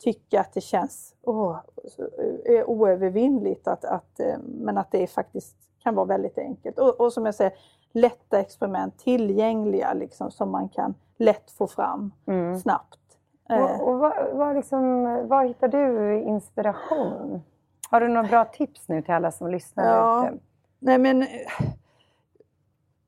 tycka 0.00 0.40
att 0.40 0.52
det 0.52 0.60
känns 0.60 1.14
oh, 1.22 1.56
oövervinnligt, 2.66 3.68
att, 3.68 3.84
att, 3.84 4.20
eh, 4.20 4.38
men 4.44 4.78
att 4.78 4.90
det 4.90 5.06
faktiskt 5.06 5.56
kan 5.82 5.94
vara 5.94 6.06
väldigt 6.06 6.38
enkelt. 6.38 6.78
Och, 6.78 7.00
och 7.00 7.12
som 7.12 7.26
jag 7.26 7.34
säger, 7.34 7.52
lätta 7.92 8.40
experiment, 8.40 8.98
tillgängliga 8.98 9.92
liksom, 9.92 10.30
som 10.30 10.50
man 10.50 10.68
kan 10.68 10.94
lätt 11.16 11.50
få 11.50 11.66
fram 11.66 12.12
mm. 12.26 12.58
snabbt. 12.58 12.98
Och, 13.48 13.54
eh. 13.54 13.80
och 13.80 13.98
var, 13.98 14.32
var, 14.32 14.54
liksom, 14.54 15.02
var, 15.28 15.44
hittar 15.44 15.68
du 15.68 16.18
inspiration? 16.22 17.42
Har 17.90 18.00
du 18.00 18.08
några 18.08 18.28
bra 18.28 18.44
tips 18.44 18.88
nu 18.88 19.02
till 19.02 19.14
alla 19.14 19.30
som 19.30 19.50
lyssnar? 19.50 19.84
Ja, 19.84 20.30
nej 20.78 20.98
men... 20.98 21.26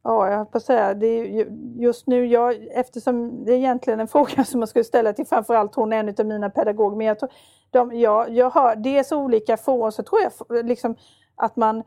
Ja, 0.04 0.28
jag 0.28 0.36
höll 0.36 0.46
på 0.46 0.58
att 0.58 0.64
säga, 0.64 0.94
det 0.94 1.06
är 1.06 1.46
just 1.76 2.06
nu, 2.06 2.26
jag, 2.26 2.66
eftersom 2.70 3.44
det 3.44 3.52
är 3.52 3.56
egentligen 3.56 4.00
en 4.00 4.08
fråga 4.08 4.44
som 4.44 4.60
man 4.60 4.68
skulle 4.68 4.84
ställa 4.84 5.12
till 5.12 5.26
framförallt 5.26 5.74
hon, 5.74 5.92
en 5.92 6.14
av 6.18 6.26
mina 6.26 6.50
pedagoger, 6.50 6.96
men 6.96 7.06
jag 7.06 7.18
tror, 7.18 7.30
de, 7.70 7.92
ja, 7.92 8.28
jag 8.28 8.50
hör 8.50 8.76
dels 8.76 9.12
olika 9.12 9.56
forum, 9.56 9.92
så 9.92 10.02
tror 10.02 10.20
jag 10.48 10.66
liksom 10.66 10.96
att 11.36 11.56
man 11.56 11.82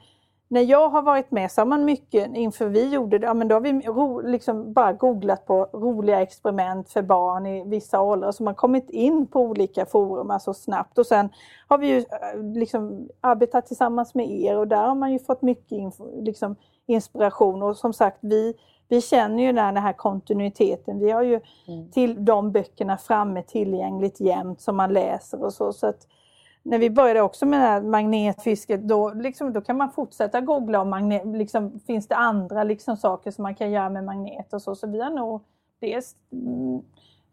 när 0.47 0.61
jag 0.61 0.89
har 0.89 1.01
varit 1.01 1.31
med 1.31 1.51
så 1.51 1.61
har 1.61 1.65
man 1.65 1.85
mycket 1.85 2.35
inför 2.35 2.69
vi 2.69 2.89
gjorde 2.89 3.19
det, 3.19 3.25
ja, 3.25 3.33
men 3.33 3.47
då 3.47 3.55
har 3.55 3.61
vi 3.61 3.71
ro, 3.71 4.21
liksom 4.21 4.73
bara 4.73 4.93
googlat 4.93 5.45
på 5.45 5.69
roliga 5.73 6.21
experiment 6.21 6.89
för 6.89 7.01
barn 7.01 7.45
i 7.45 7.63
vissa 7.69 8.01
åldrar. 8.01 8.31
Så 8.31 8.43
man 8.43 8.55
kommit 8.55 8.89
in 8.89 9.27
på 9.27 9.41
olika 9.41 9.85
forum 9.85 10.31
alltså 10.31 10.53
snabbt. 10.53 10.97
Och 10.97 11.05
sen 11.05 11.29
har 11.67 11.77
vi 11.77 11.87
ju 11.87 11.97
eh, 11.97 12.43
liksom 12.53 13.09
arbetat 13.21 13.65
tillsammans 13.65 14.15
med 14.15 14.31
er 14.31 14.57
och 14.57 14.67
där 14.67 14.87
har 14.87 14.95
man 14.95 15.13
ju 15.13 15.19
fått 15.19 15.41
mycket 15.41 15.71
info, 15.71 16.21
liksom 16.21 16.55
inspiration. 16.87 17.63
Och 17.63 17.77
som 17.77 17.93
sagt, 17.93 18.17
vi, 18.21 18.53
vi 18.87 19.01
känner 19.01 19.43
ju 19.43 19.53
den 19.53 19.77
här 19.77 19.93
kontinuiteten. 19.93 20.99
Vi 20.99 21.11
har 21.11 21.21
ju 21.21 21.41
mm. 21.67 21.91
till 21.91 22.25
de 22.25 22.51
böckerna 22.51 22.97
framme 22.97 23.43
tillgängligt 23.43 24.19
jämt 24.19 24.61
som 24.61 24.75
man 24.75 24.93
läser 24.93 25.43
och 25.43 25.53
så. 25.53 25.73
så 25.73 25.87
att, 25.87 26.07
när 26.63 26.79
vi 26.79 26.89
började 26.89 27.21
också 27.21 27.45
med 27.45 27.59
det 27.59 27.65
här 27.65 27.81
magnetfisket, 27.81 28.87
då, 28.87 29.13
liksom, 29.13 29.53
då 29.53 29.61
kan 29.61 29.77
man 29.77 29.91
fortsätta 29.91 30.41
googla 30.41 30.81
om 30.81 30.89
magnet, 30.89 31.27
liksom, 31.27 31.79
finns 31.79 32.07
det 32.07 32.15
andra 32.15 32.63
liksom, 32.63 32.97
saker 32.97 33.31
som 33.31 33.43
man 33.43 33.55
kan 33.55 33.71
göra 33.71 33.89
med 33.89 34.03
magnet 34.03 34.53
och 34.53 34.61
så. 34.61 34.75
Så 34.75 34.87
vi 34.87 35.01
har 35.01 35.09
nog 35.09 35.41
dels 35.79 36.15
mm, 36.31 36.81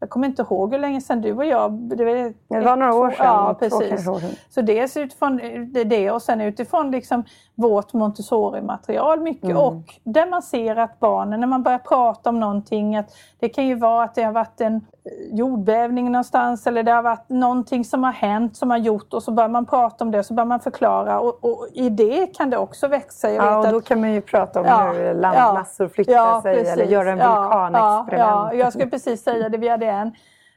jag 0.03 0.11
kommer 0.11 0.27
inte 0.27 0.43
ihåg 0.43 0.73
hur 0.73 0.79
länge 0.79 1.01
sedan 1.01 1.21
du 1.21 1.33
och 1.33 1.45
jag... 1.45 1.73
Det 1.73 2.05
var, 2.05 2.35
det 2.49 2.61
var 2.61 2.77
några 2.77 2.95
år 2.95 3.11
sedan. 3.11 3.27
Ja, 3.27 3.57
precis. 3.59 4.05
Så 4.49 4.63
dels 4.63 4.97
utifrån 4.97 5.41
det 5.85 6.11
och 6.11 6.23
sen 6.23 6.41
utifrån 6.41 6.91
liksom 6.91 7.25
vårt 7.63 7.93
Montessori-material 7.93 9.21
mycket 9.21 9.45
mm. 9.45 9.57
och 9.57 9.83
där 10.05 10.27
man 10.27 10.43
ser 10.43 10.77
att 10.77 11.01
barnen, 11.01 11.41
när 11.41 11.47
man 11.47 11.63
börjar 11.63 11.79
prata 11.79 12.31
om 12.31 12.41
någonting, 12.41 12.97
att 12.97 13.11
det 13.41 13.49
kan 13.49 13.67
ju 13.67 13.75
vara 13.75 14.05
att 14.05 14.15
det 14.15 14.23
har 14.23 14.33
varit 14.33 14.61
en 14.61 14.87
jordbävning 15.33 16.13
någonstans 16.13 16.67
eller 16.67 16.83
det 16.83 16.93
har 16.93 17.03
varit 17.03 17.29
någonting 17.29 17.85
som 17.85 18.05
har 18.05 18.13
hänt 18.13 18.57
som 18.57 18.71
har 18.71 18.79
gjort 18.79 19.15
och 19.15 19.23
så 19.23 19.31
börjar 19.31 19.49
man 19.49 19.67
prata 19.67 20.05
om 20.05 20.11
det 20.11 20.19
och 20.19 20.27
så 20.27 20.35
börjar 20.35 20.47
man 20.47 20.61
förklara 20.61 21.21
och, 21.21 21.45
och 21.45 21.69
i 21.73 21.89
det 21.89 22.27
kan 22.27 22.51
det 22.51 22.57
också 22.57 22.89
växa. 22.89 23.31
Jag 23.31 23.47
ja, 23.47 23.59
och 23.59 23.73
då 23.73 23.77
att, 23.77 23.85
kan 23.85 24.01
man 24.01 24.13
ju 24.13 24.21
prata 24.21 24.61
om 24.61 24.67
ja, 24.67 24.93
hur 24.93 25.15
landmassor 25.15 25.89
flyttar 25.89 26.13
ja, 26.13 26.43
sig 26.43 26.55
precis, 26.55 26.73
eller 26.73 26.85
göra 26.85 27.11
en 27.11 27.19
vulkanexperiment. 27.19 28.53
Ja, 28.53 28.55
jag 28.55 28.73
skulle 28.73 28.91
precis 28.91 29.23
säga 29.23 29.49
det, 29.49 29.59
vi 29.59 29.69
hade 29.69 29.87
en 29.87 30.13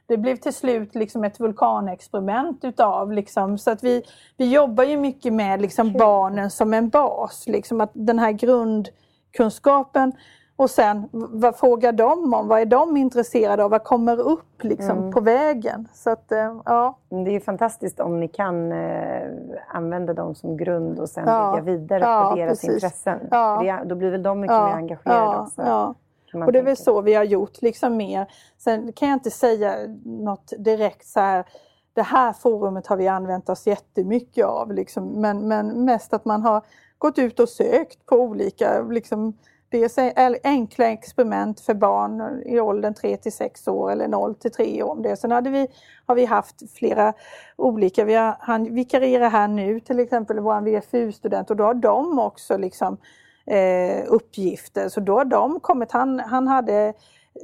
det 0.06 0.16
blev 0.16 0.36
till 0.36 0.54
slut 0.54 0.94
liksom 0.94 1.24
ett 1.24 1.40
vulkanexperiment 1.40 2.64
utav. 2.64 3.12
Liksom, 3.12 3.58
så 3.58 3.70
att 3.70 3.84
vi, 3.84 4.02
vi 4.36 4.52
jobbar 4.52 4.84
ju 4.84 4.96
mycket 4.96 5.32
med 5.32 5.60
liksom 5.60 5.92
barnen 5.92 6.50
som 6.50 6.74
en 6.74 6.88
bas. 6.88 7.44
Liksom, 7.46 7.80
att 7.80 7.90
den 7.92 8.18
här 8.18 8.32
grundkunskapen 8.32 10.12
och 10.56 10.70
sen 10.70 11.08
vad 11.12 11.56
frågar 11.56 11.92
de 11.92 12.34
om? 12.34 12.48
Vad 12.48 12.60
är 12.60 12.66
de 12.66 12.96
intresserade 12.96 13.64
av? 13.64 13.70
Vad 13.70 13.84
kommer 13.84 14.20
upp 14.20 14.62
liksom, 14.62 14.98
mm. 14.98 15.12
på 15.12 15.20
vägen? 15.20 15.88
Så 15.92 16.10
att, 16.10 16.32
eh, 16.32 16.60
ja. 16.64 16.98
Det 17.08 17.36
är 17.36 17.40
fantastiskt 17.40 18.00
om 18.00 18.20
ni 18.20 18.28
kan 18.28 18.72
eh, 18.72 19.28
använda 19.68 20.14
dem 20.14 20.34
som 20.34 20.56
grund 20.56 20.98
och 20.98 21.08
sen 21.08 21.24
ja. 21.26 21.52
bygga 21.52 21.64
vidare 21.64 22.00
ja, 22.00 22.30
på 22.30 22.36
deras 22.36 22.60
precis. 22.60 22.74
intressen. 22.74 23.18
Ja. 23.30 23.60
Det, 23.62 23.88
då 23.88 23.94
blir 23.94 24.10
väl 24.10 24.22
de 24.22 24.40
mycket 24.40 24.56
mer 24.56 24.74
engagerade 24.74 25.38
också. 25.38 25.94
Och 26.42 26.52
det 26.52 26.58
är 26.58 26.62
väl 26.62 26.76
så 26.76 27.00
vi 27.00 27.14
har 27.14 27.24
gjort 27.24 27.62
liksom 27.62 27.96
mer. 27.96 28.26
Sen 28.58 28.92
kan 28.92 29.08
jag 29.08 29.16
inte 29.16 29.30
säga 29.30 29.76
något 30.04 30.52
direkt 30.58 31.06
så 31.06 31.20
här 31.20 31.44
det 31.92 32.02
här 32.02 32.32
forumet 32.32 32.86
har 32.86 32.96
vi 32.96 33.08
använt 33.08 33.48
oss 33.48 33.66
jättemycket 33.66 34.44
av. 34.44 34.72
Liksom. 34.72 35.04
Men, 35.20 35.48
men 35.48 35.84
mest 35.84 36.12
att 36.12 36.24
man 36.24 36.42
har 36.42 36.62
gått 36.98 37.18
ut 37.18 37.40
och 37.40 37.48
sökt 37.48 38.06
på 38.06 38.16
olika 38.16 38.82
liksom, 38.82 39.34
Dels 39.68 39.98
enkla 40.44 40.86
experiment 40.86 41.60
för 41.60 41.74
barn 41.74 42.42
i 42.46 42.60
åldern 42.60 42.94
3 42.94 43.16
till 43.16 43.32
6 43.32 43.68
år 43.68 43.92
eller 43.92 44.08
0 44.08 44.34
till 44.34 44.50
3 44.50 44.82
år. 44.82 44.90
Om 44.90 45.02
det. 45.02 45.16
Sen 45.16 45.30
hade 45.30 45.50
vi, 45.50 45.68
har 46.06 46.14
vi 46.14 46.24
haft 46.24 46.72
flera 46.72 47.12
olika, 47.56 48.04
vi 48.04 48.14
har, 48.14 48.36
han 48.40 48.74
vikarierar 48.74 49.30
här 49.30 49.48
nu 49.48 49.80
till 49.80 50.00
exempel 50.00 50.40
vår 50.40 50.60
VFU-student 50.60 51.50
och 51.50 51.56
då 51.56 51.64
har 51.64 51.74
de 51.74 52.18
också 52.18 52.56
liksom, 52.56 52.98
eh, 53.46 54.04
uppgifter. 54.06 54.88
Så 54.88 55.00
då 55.00 55.18
har 55.18 55.24
de 55.24 55.60
kommit, 55.60 55.92
han, 55.92 56.20
han 56.20 56.48
hade 56.48 56.94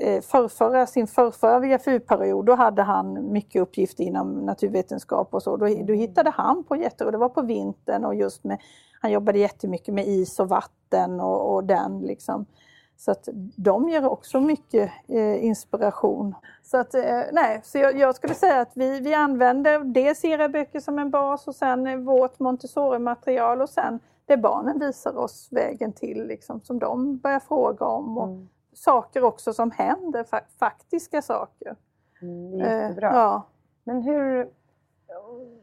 eh, 0.01 0.21
förrförra, 0.21 0.87
sin 0.87 1.07
förrförra 1.07 1.59
VFU-period, 1.59 2.47
då 2.47 2.55
hade 2.55 2.83
han 2.83 3.33
mycket 3.33 3.63
uppgifter 3.63 4.05
inom 4.05 4.33
naturvetenskap 4.33 5.35
och 5.35 5.43
så. 5.43 5.57
Då, 5.57 5.67
då 5.67 5.93
hittade 5.93 6.31
han 6.31 6.65
på 6.65 6.77
jätter 6.77 7.07
och 7.07 7.13
det 7.13 7.19
var 7.19 7.29
på 7.29 7.43
vintern 7.43 8.05
och 8.05 8.15
just 8.15 8.45
med 8.45 8.59
han 9.01 9.11
jobbade 9.13 9.39
jättemycket 9.39 9.95
med 9.95 10.09
is 10.09 10.41
och 10.41 10.49
vatten 10.49 11.21
och, 11.21 11.55
och 11.55 11.65
den 11.65 12.01
liksom. 12.01 12.47
Så 12.97 13.11
att 13.11 13.29
de 13.57 13.89
ger 13.89 14.07
också 14.07 14.41
mycket 14.41 14.91
eh, 15.09 15.45
inspiration. 15.45 16.35
Så 16.63 16.77
att, 16.77 16.95
eh, 16.95 17.23
nej, 17.33 17.61
så 17.65 17.79
jag, 17.79 17.99
jag, 17.99 18.15
skulle 18.15 18.35
säga 18.35 18.61
att 18.61 18.73
vi, 18.75 19.01
vi 19.01 19.15
använder 19.15 19.79
dels 19.79 20.25
era 20.25 20.49
böcker 20.49 20.81
som 20.81 20.99
en 20.99 21.11
bas 21.11 21.49
och 21.49 21.55
sen 21.55 22.05
vårt 22.05 22.39
Montessori-material 22.39 23.63
och 23.63 23.71
sen 23.71 24.01
det 24.33 24.43
barnen 24.43 24.79
visar 24.79 25.17
oss 25.17 25.49
vägen 25.51 25.93
till, 25.93 26.27
liksom, 26.27 26.61
som 26.61 26.79
de 26.79 27.19
börjar 27.19 27.41
fråga 27.41 27.87
om. 27.87 28.19
Och 28.19 28.29
mm. 28.29 28.49
Saker 28.75 29.25
också 29.25 29.53
som 29.53 29.71
händer, 29.71 30.25
fa 30.25 30.41
faktiska 30.59 31.23
saker. 31.23 31.77
Mm, 32.23 32.59
jättebra. 32.59 33.09
Eh, 33.09 33.15
ja. 33.17 33.43
Men 33.85 34.03
hur, 34.03 34.51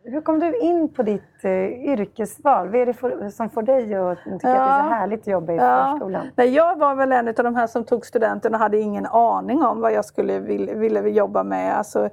hur 0.04 0.22
kom 0.22 0.40
du 0.40 0.58
in 0.60 0.94
på 0.94 1.04
ditt 1.04 1.44
eh, 1.44 1.92
yrkesval? 1.92 2.70
Vad 2.70 2.82
är 2.82 2.86
det 2.86 2.94
för, 2.94 3.30
som 3.30 3.50
får 3.50 3.62
dig 3.62 3.96
att 3.96 4.18
tycka 4.24 4.30
ja. 4.32 4.36
att 4.36 4.42
det 4.42 4.50
är 4.50 4.84
så 4.84 4.90
härligt 4.90 5.20
att 5.20 5.28
jobba 5.28 5.54
i 5.54 5.56
ja. 5.56 5.92
förskolan? 5.92 6.28
Nej, 6.36 6.50
jag 6.50 6.80
var 6.80 6.96
väl 6.96 7.12
en 7.12 7.28
av 7.28 7.34
de 7.34 7.56
här 7.56 7.68
som 7.68 7.84
tog 7.84 8.06
studenten 8.06 8.54
och 8.54 8.60
hade 8.60 8.80
ingen 8.80 9.06
aning 9.06 9.64
om 9.64 9.82
vad 9.82 9.94
jag 9.94 10.06
skulle 10.06 10.40
vilja, 10.40 10.76
ville 10.76 11.10
jobba 11.10 11.44
med. 11.44 11.78
Alltså, 11.78 12.10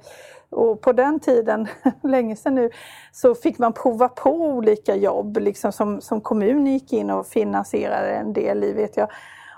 och 0.49 0.81
på 0.81 0.91
den 0.91 1.19
tiden, 1.19 1.67
länge 2.03 2.35
sedan 2.35 2.55
nu, 2.55 2.69
så 3.11 3.35
fick 3.35 3.59
man 3.59 3.73
prova 3.73 4.09
på 4.09 4.31
olika 4.31 4.95
jobb 4.95 5.37
liksom 5.37 5.71
som, 5.71 6.01
som 6.01 6.21
kommun 6.21 6.67
gick 6.67 6.93
in 6.93 7.09
och 7.09 7.27
finansierade 7.27 8.09
en 8.09 8.33
del 8.33 8.63
i. 8.63 8.73
Vet 8.73 8.97
jag. 8.97 9.09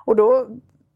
Och 0.05 0.15
då 0.15 0.47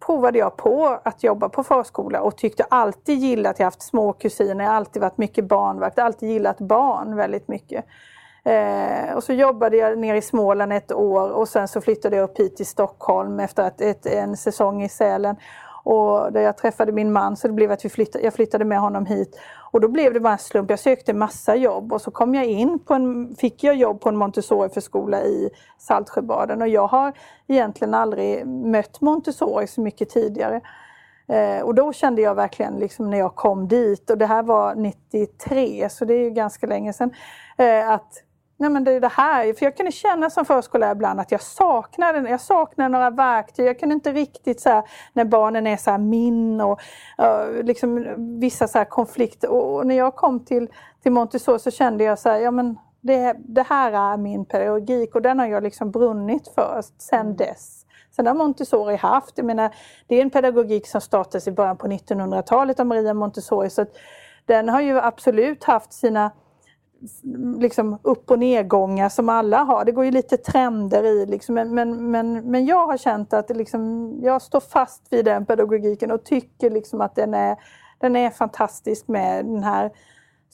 provade 0.06 0.38
jag 0.40 0.58
på 0.58 1.00
att 1.04 1.24
jobba 1.24 1.50
på 1.50 1.64
förskola 1.64 2.22
och 2.22 2.38
tyckte 2.38 2.64
alltid 2.70 3.20
gillat, 3.20 3.60
jag 3.60 3.66
haft 3.66 3.82
små 3.82 4.14
kusiner, 4.14 4.64
jag 4.64 4.72
har 4.72 4.78
alltid 4.78 5.02
varit 5.02 5.18
mycket 5.18 5.46
barnvakt, 5.46 6.00
alltid 6.00 6.30
gillat 6.30 6.58
barn 6.58 7.16
väldigt 7.16 7.48
mycket. 7.48 7.86
Eh, 8.46 9.16
och 9.16 9.24
så 9.24 9.34
jobbade 9.34 9.78
jag 9.78 9.98
nere 9.98 10.18
i 10.18 10.22
Småland 10.22 10.74
ett 10.74 10.92
år 10.92 11.30
och 11.30 11.50
sen 11.50 11.68
så 11.68 11.82
flyttade 11.82 12.16
jag 12.16 12.24
upp 12.24 12.40
hit 12.40 12.56
till 12.58 12.66
Stockholm 12.66 13.40
efter 13.40 13.64
att, 13.64 13.82
ett, 13.82 14.06
en 14.06 14.38
säsong 14.38 14.84
i 14.84 14.90
Sälen. 14.90 15.36
Och 15.84 16.32
där 16.32 16.42
jag 16.42 16.58
träffade 16.58 16.92
min 16.92 17.12
man 17.12 17.38
så 17.38 17.48
det 17.48 17.54
blev 17.54 17.72
att 17.72 17.86
vi 17.86 17.90
flyttade, 17.90 18.24
jag 18.24 18.34
flyttade 18.34 18.66
med 18.66 18.80
honom 18.80 19.06
hit. 19.06 19.40
Och 19.74 19.82
då 19.82 19.88
blev 19.88 20.14
det 20.14 20.20
bara 20.20 20.34
en 20.34 20.40
slump. 20.40 20.70
Jag 20.70 20.80
sökte 20.80 21.14
massa 21.14 21.56
jobb 21.56 21.94
och 21.94 22.02
så 22.02 22.12
kom 22.12 22.36
jag 22.36 22.46
in 22.46 22.80
på 22.80 22.94
en, 22.94 23.36
fick 23.36 23.64
jag 23.64 23.76
jobb 23.76 24.02
på 24.02 24.10
en 24.10 24.18
Montessori-förskola 24.18 25.24
i 25.24 25.50
Saltsjöbaden 25.78 26.62
och 26.62 26.68
jag 26.68 26.88
har 26.88 27.14
egentligen 27.48 27.94
aldrig 27.94 28.48
mött 28.48 29.02
Montessori 29.02 29.68
så 29.68 29.82
mycket 29.82 30.10
tidigare. 30.10 30.62
Eh, 31.28 31.62
och 31.64 31.76
då 31.76 31.94
kände 31.94 32.22
jag 32.22 32.36
verkligen 32.36 32.74
liksom 32.74 33.10
när 33.10 33.18
jag 33.18 33.36
kom 33.36 33.68
dit 33.68 34.10
och 34.10 34.18
det 34.18 34.26
här 34.26 34.44
var 34.44 34.76
93 34.76 35.90
så 35.90 36.06
det 36.06 36.14
är 36.14 36.24
ju 36.24 36.30
ganska 36.30 36.68
länge 36.68 36.94
sedan. 36.94 37.12
Eh, 37.58 37.90
att 37.90 38.24
nej 38.64 38.72
men 38.72 38.84
det 38.84 38.92
är 38.92 39.00
det 39.00 39.08
här, 39.08 39.54
för 39.54 39.66
jag 39.66 39.78
kunde 39.78 39.92
känna 39.92 40.30
som 40.30 40.46
förskollärare 40.46 40.92
ibland 40.92 41.20
att 41.20 41.32
jag 41.32 41.42
saknade, 41.42 42.30
jag 42.30 42.42
saknade 42.42 42.90
några 42.90 43.10
verktyg. 43.10 43.66
Jag 43.66 43.80
kunde 43.80 43.96
inte 43.96 44.12
riktigt 44.12 44.62
så 44.62 44.70
här, 44.70 44.84
när 45.14 45.26
barnen 45.26 45.68
är 45.68 45.78
så 45.78 45.92
här 45.92 45.98
min 45.98 46.62
och 46.62 46.82
uh, 47.22 47.64
liksom 47.64 48.06
vissa 48.40 48.68
så 48.68 48.78
här 48.78 48.86
konflikter. 48.86 49.52
Och, 49.52 49.76
och, 49.76 49.88
när 49.88 49.96
jag 49.96 50.16
kom 50.16 50.46
till, 50.46 50.68
till 51.04 51.12
Montessori 51.12 51.60
så 51.60 51.72
kände 51.72 52.04
jag 52.04 52.20
så 52.20 52.30
här, 52.30 52.40
ja 52.40 52.52
men 52.52 52.78
det, 53.02 53.36
det 53.40 53.66
här 53.70 53.92
är 53.92 54.18
min 54.18 54.46
pedagogik 54.46 55.16
och 55.16 55.22
den 55.22 55.40
har 55.40 55.48
jag 55.48 55.64
liksom 55.64 55.92
brunnit 55.92 56.48
för 56.56 56.82
sedan 56.98 57.20
mm. 57.20 57.36
dess. 57.36 57.86
Sen 58.16 58.28
har 58.28 58.34
Montessori 58.34 58.96
haft, 58.96 59.38
jag 59.38 59.46
menar, 59.46 59.76
det 60.08 60.16
är 60.16 60.22
en 60.22 60.30
pedagogik 60.30 60.88
som 60.88 61.02
startades 61.02 61.48
i 61.48 61.52
början 61.52 61.78
på 61.78 61.88
1900-talet 61.88 62.80
av 62.80 62.86
Maria 62.86 63.14
Montessori. 63.14 63.70
Så 63.70 63.86
den 64.46 64.70
har 64.70 64.82
ju 64.82 65.00
absolut 65.00 65.64
haft 65.64 65.94
sina 65.94 66.32
liksom 67.60 67.98
upp 68.02 68.32
och 68.32 68.40
nedgångar 68.40 69.10
som 69.10 69.30
alla 69.30 69.58
har. 69.58 69.86
Det 69.86 69.92
går 69.92 70.06
ju 70.06 70.12
lite 70.12 70.38
trender 70.38 71.04
i 71.04 71.26
liksom, 71.26 71.56
men, 71.56 71.76
men, 71.76 72.12
men, 72.12 72.52
men 72.52 72.66
jag 72.66 72.88
har 72.88 72.98
känt 72.98 73.34
att 73.34 73.50
liksom, 73.50 74.14
jag 74.22 74.42
står 74.42 74.60
fast 74.60 75.08
vid 75.10 75.26
den 75.26 75.46
pedagogiken 75.46 76.12
och 76.12 76.24
tycker 76.24 76.70
liksom 76.70 77.02
att 77.02 77.16
den 77.16 77.34
är, 77.34 77.58
den 78.00 78.16
är 78.16 78.30
fantastisk 78.30 79.08
med 79.08 79.46
den 79.46 79.64
här 79.64 79.92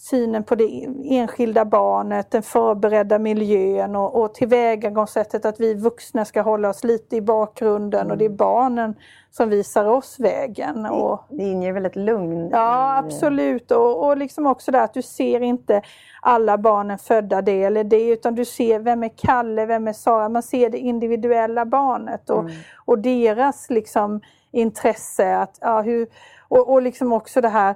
synen 0.02 0.44
på 0.44 0.56
det 0.56 0.88
enskilda 1.04 1.66
barnet, 1.66 2.32
den 2.32 2.44
förberedda 2.44 3.20
miljön 3.20 3.96
och, 3.96 4.22
och 4.22 4.34
tillvägagångssättet 4.34 5.46
att 5.46 5.60
vi 5.60 5.74
vuxna 5.74 6.26
ska 6.26 6.42
hålla 6.42 6.70
oss 6.70 6.84
lite 6.84 7.16
i 7.16 7.22
bakgrunden 7.22 8.00
mm. 8.00 8.12
och 8.12 8.18
det 8.18 8.26
är 8.26 8.30
mm. 8.30 8.38
barnen 8.38 8.96
som 9.32 9.50
visar 9.50 9.86
oss 9.86 10.20
vägen. 10.20 10.86
Och, 10.86 11.24
det 11.30 11.44
inger 11.44 11.74
väl 11.74 11.86
ett 11.86 11.96
lugn? 11.96 12.50
Ja 12.52 12.98
absolut 12.98 13.72
och, 13.72 14.08
och 14.08 14.18
liksom 14.18 14.48
också 14.48 14.72
det 14.72 14.82
att 14.82 14.94
du 14.94 15.02
ser 15.02 15.42
inte 15.42 15.82
alla 16.22 16.58
barnen 16.58 16.98
födda 16.98 17.42
det 17.42 17.64
eller 17.64 17.84
det 17.84 18.10
utan 18.10 18.36
du 18.36 18.46
ser 18.46 18.80
vem 18.80 19.04
är 19.04 19.12
Kalle, 19.18 19.66
vem 19.66 19.88
är 19.88 19.94
Sara, 19.94 20.30
man 20.30 20.44
ser 20.44 20.70
det 20.70 20.78
individuella 20.78 21.66
barnet 21.66 22.30
och, 22.30 22.40
mm. 22.40 22.54
och 22.86 23.00
deras 23.00 23.70
liksom 23.70 24.22
intresse 24.52 25.38
att, 25.38 25.58
ja, 25.62 25.82
hur, 25.82 26.08
och, 26.48 26.72
och 26.72 26.82
liksom 26.82 27.14
också 27.14 27.42
det 27.42 27.50
här 27.50 27.76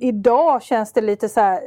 idag 0.00 0.62
känns 0.62 0.92
det 0.92 1.00
lite 1.00 1.28
så 1.28 1.40
här, 1.40 1.60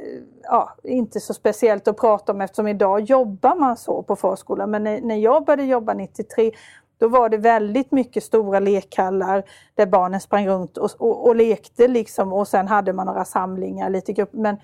ja, 0.43 0.75
inte 0.83 1.19
så 1.19 1.33
speciellt 1.33 1.87
att 1.87 1.97
prata 1.97 2.31
om 2.31 2.41
eftersom 2.41 2.67
idag 2.67 3.01
jobbar 3.01 3.55
man 3.55 3.77
så 3.77 4.03
på 4.03 4.15
förskolan. 4.15 4.71
Men 4.71 4.83
när, 4.83 5.01
när 5.01 5.15
jag 5.15 5.45
började 5.45 5.63
jobba 5.63 5.93
93 5.93 6.51
då 6.97 7.07
var 7.07 7.29
det 7.29 7.37
väldigt 7.37 7.91
mycket 7.91 8.23
stora 8.23 8.59
lekhallar 8.59 9.43
där 9.75 9.85
barnen 9.85 10.19
sprang 10.19 10.47
runt 10.47 10.77
och, 10.77 10.89
och, 10.97 11.27
och 11.27 11.35
lekte 11.35 11.87
liksom 11.87 12.33
och 12.33 12.47
sen 12.47 12.67
hade 12.67 12.93
man 12.93 13.05
några 13.05 13.25
samlingar, 13.25 13.89
lite 13.89 14.13
grupp. 14.13 14.33
Men 14.33 14.57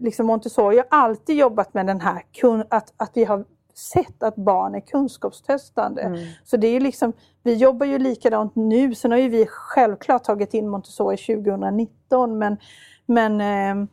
liksom 0.00 0.26
Montessori 0.26 0.76
har 0.76 0.86
alltid 0.90 1.36
jobbat 1.36 1.74
med 1.74 1.86
den 1.86 2.00
här 2.00 2.22
att, 2.68 2.92
att 2.96 3.10
vi 3.14 3.24
har 3.24 3.44
sett 3.74 4.22
att 4.22 4.36
barn 4.36 4.74
är 4.74 4.80
kunskapstestande. 4.80 6.02
Mm. 6.02 6.18
Så 6.44 6.56
det 6.56 6.66
är 6.66 6.80
liksom, 6.80 7.12
vi 7.42 7.54
jobbar 7.54 7.86
ju 7.86 7.98
likadant 7.98 8.54
nu, 8.54 8.94
sen 8.94 9.10
har 9.10 9.18
ju 9.18 9.28
vi 9.28 9.46
självklart 9.48 10.24
tagit 10.24 10.54
in 10.54 10.68
Montessori 10.68 11.16
2019 11.16 12.38
men, 12.38 12.56
men 13.06 13.40
eh, 13.40 13.88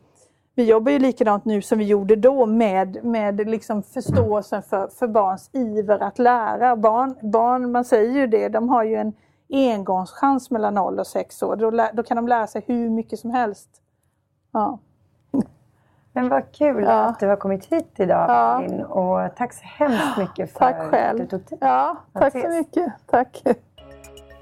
vi 0.54 0.64
jobbar 0.64 0.92
ju 0.92 0.98
likadant 0.98 1.44
nu 1.44 1.62
som 1.62 1.78
vi 1.78 1.84
gjorde 1.84 2.16
då 2.16 2.46
med, 2.46 3.04
med 3.04 3.48
liksom 3.48 3.82
förståelsen 3.82 4.62
för, 4.62 4.88
för 4.88 5.08
barns 5.08 5.50
iver 5.52 5.98
att 5.98 6.18
lära. 6.18 6.76
Barn, 6.76 7.30
barn, 7.32 7.72
man 7.72 7.84
säger 7.84 8.12
ju 8.12 8.26
det, 8.26 8.48
de 8.48 8.68
har 8.68 8.84
ju 8.84 8.94
en 8.94 9.12
engångschans 9.52 10.50
mellan 10.50 10.74
0 10.74 10.98
och 10.98 11.06
6 11.06 11.42
år. 11.42 11.56
Då, 11.56 11.70
då 11.92 12.02
kan 12.02 12.16
de 12.16 12.28
lära 12.28 12.46
sig 12.46 12.62
hur 12.66 12.90
mycket 12.90 13.18
som 13.18 13.30
helst. 13.30 13.68
Ja. 14.52 14.78
Men 16.12 16.28
vad 16.28 16.52
kul 16.52 16.82
ja. 16.82 16.90
att 16.90 17.20
du 17.20 17.26
har 17.26 17.36
kommit 17.36 17.64
hit 17.64 17.94
idag 17.98 18.30
ja. 18.30 18.60
Malin. 18.60 18.80
Och 18.80 19.36
tack 19.36 19.52
så 19.52 19.60
hemskt 19.62 20.18
mycket 20.18 20.52
för 20.52 20.58
tack 20.58 20.90
själv. 20.90 21.22
att 21.22 21.30
du 21.30 21.38
tog 21.38 21.46
tid. 21.48 21.58
Ja, 21.60 21.96
tack 22.12 22.32
så 22.32 22.48
mycket. 22.48 22.92
Tack. 23.06 23.42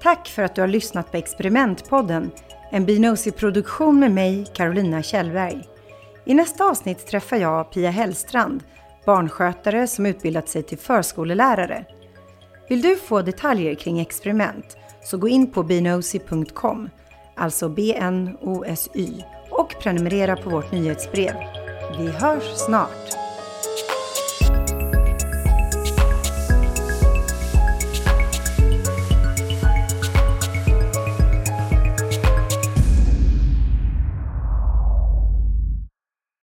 Tack 0.01 0.27
för 0.27 0.43
att 0.43 0.55
du 0.55 0.61
har 0.61 0.67
lyssnat 0.67 1.11
på 1.11 1.17
Experimentpodden. 1.17 2.31
En 2.69 2.85
Binosi-produktion 2.85 3.99
med 3.99 4.11
mig, 4.11 4.45
Carolina 4.53 5.01
Kjellberg. 5.01 5.67
I 6.25 6.33
nästa 6.33 6.65
avsnitt 6.65 7.07
träffar 7.07 7.37
jag 7.37 7.71
Pia 7.71 7.89
Hellstrand, 7.89 8.63
barnskötare 9.05 9.87
som 9.87 10.05
utbildat 10.05 10.49
sig 10.49 10.63
till 10.63 10.77
förskolelärare. 10.77 11.85
Vill 12.69 12.81
du 12.81 12.95
få 12.95 13.21
detaljer 13.21 13.75
kring 13.75 13.99
experiment 13.99 14.77
så 15.03 15.17
gå 15.17 15.27
in 15.27 15.51
på 15.51 15.63
binosi.com, 15.63 16.89
alltså 17.35 17.69
B-N-O-S-Y 17.69 19.23
och 19.51 19.75
prenumerera 19.79 20.35
på 20.35 20.49
vårt 20.49 20.71
nyhetsbrev. 20.71 21.58
Vi 21.97 22.07
hörs 22.07 22.57
snart! 22.57 23.18